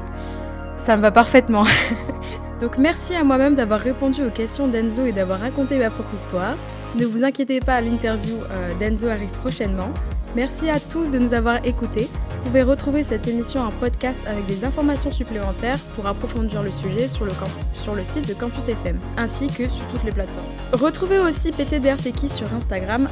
Ça 0.78 0.96
me 0.96 1.02
va 1.02 1.12
parfaitement. 1.12 1.66
Donc 2.62 2.78
merci 2.78 3.16
à 3.16 3.24
moi-même 3.24 3.56
d'avoir 3.56 3.80
répondu 3.80 4.24
aux 4.24 4.30
questions 4.30 4.68
d'Enzo 4.68 5.06
et 5.06 5.12
d'avoir 5.12 5.40
raconté 5.40 5.80
ma 5.80 5.90
propre 5.90 6.14
histoire. 6.18 6.56
Ne 7.00 7.06
vous 7.06 7.24
inquiétez 7.24 7.62
pas, 7.62 7.82
l'interview 7.82 8.36
euh, 8.52 8.72
d'Enzo 8.80 9.08
arrive 9.08 9.30
prochainement. 9.40 9.90
Merci 10.36 10.70
à 10.70 10.80
tous 10.80 11.10
de 11.10 11.18
nous 11.18 11.34
avoir 11.34 11.66
écoutés. 11.66 12.08
Vous 12.40 12.46
pouvez 12.46 12.62
retrouver 12.62 13.04
cette 13.04 13.28
émission 13.28 13.62
en 13.62 13.70
podcast 13.70 14.20
avec 14.28 14.46
des 14.46 14.64
informations 14.64 15.12
supplémentaires 15.12 15.80
pour 15.96 16.08
approfondir 16.08 16.62
le 16.62 16.72
sujet 16.72 17.08
sur 17.08 17.26
le, 17.26 18.04
site 18.04 18.28
de 18.28 18.34
Campus 18.34 18.68
FM, 18.68 19.00
ainsi 19.18 19.48
que 19.48 19.68
sur 19.70 19.86
toutes 19.88 20.04
les 20.04 20.12
plateformes. 20.12 20.48
Retrouvez 20.72 21.20
aussi 21.20 21.52
PTDRTK 21.52 22.30
sur 22.30 22.54
Instagram, 22.54 23.08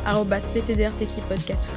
PTDRTK 0.53 1.27
podcast 1.27 1.71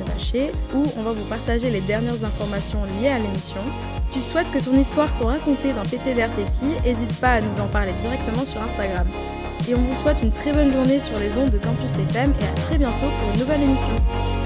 où 0.74 0.82
on 0.98 1.02
va 1.02 1.12
vous 1.12 1.24
partager 1.24 1.70
les 1.70 1.80
dernières 1.80 2.24
informations 2.24 2.80
liées 3.00 3.08
à 3.08 3.18
l'émission. 3.18 3.60
Si 4.06 4.18
tu 4.18 4.20
souhaites 4.20 4.50
que 4.50 4.62
ton 4.62 4.76
histoire 4.78 5.12
soit 5.14 5.32
racontée 5.32 5.72
dans 5.72 5.82
PTDRTK, 5.82 6.84
n'hésite 6.84 7.18
pas 7.18 7.32
à 7.34 7.40
nous 7.40 7.60
en 7.60 7.66
parler 7.66 7.92
directement 8.00 8.44
sur 8.44 8.62
Instagram. 8.62 9.06
Et 9.68 9.74
on 9.74 9.82
vous 9.82 9.96
souhaite 9.96 10.22
une 10.22 10.32
très 10.32 10.52
bonne 10.52 10.70
journée 10.70 11.00
sur 11.00 11.18
les 11.18 11.36
ondes 11.36 11.50
de 11.50 11.58
Campus 11.58 11.92
FM 12.10 12.32
et 12.40 12.44
à 12.44 12.52
très 12.62 12.78
bientôt 12.78 13.06
pour 13.18 13.30
une 13.34 13.40
nouvelle 13.40 13.62
émission. 13.62 14.39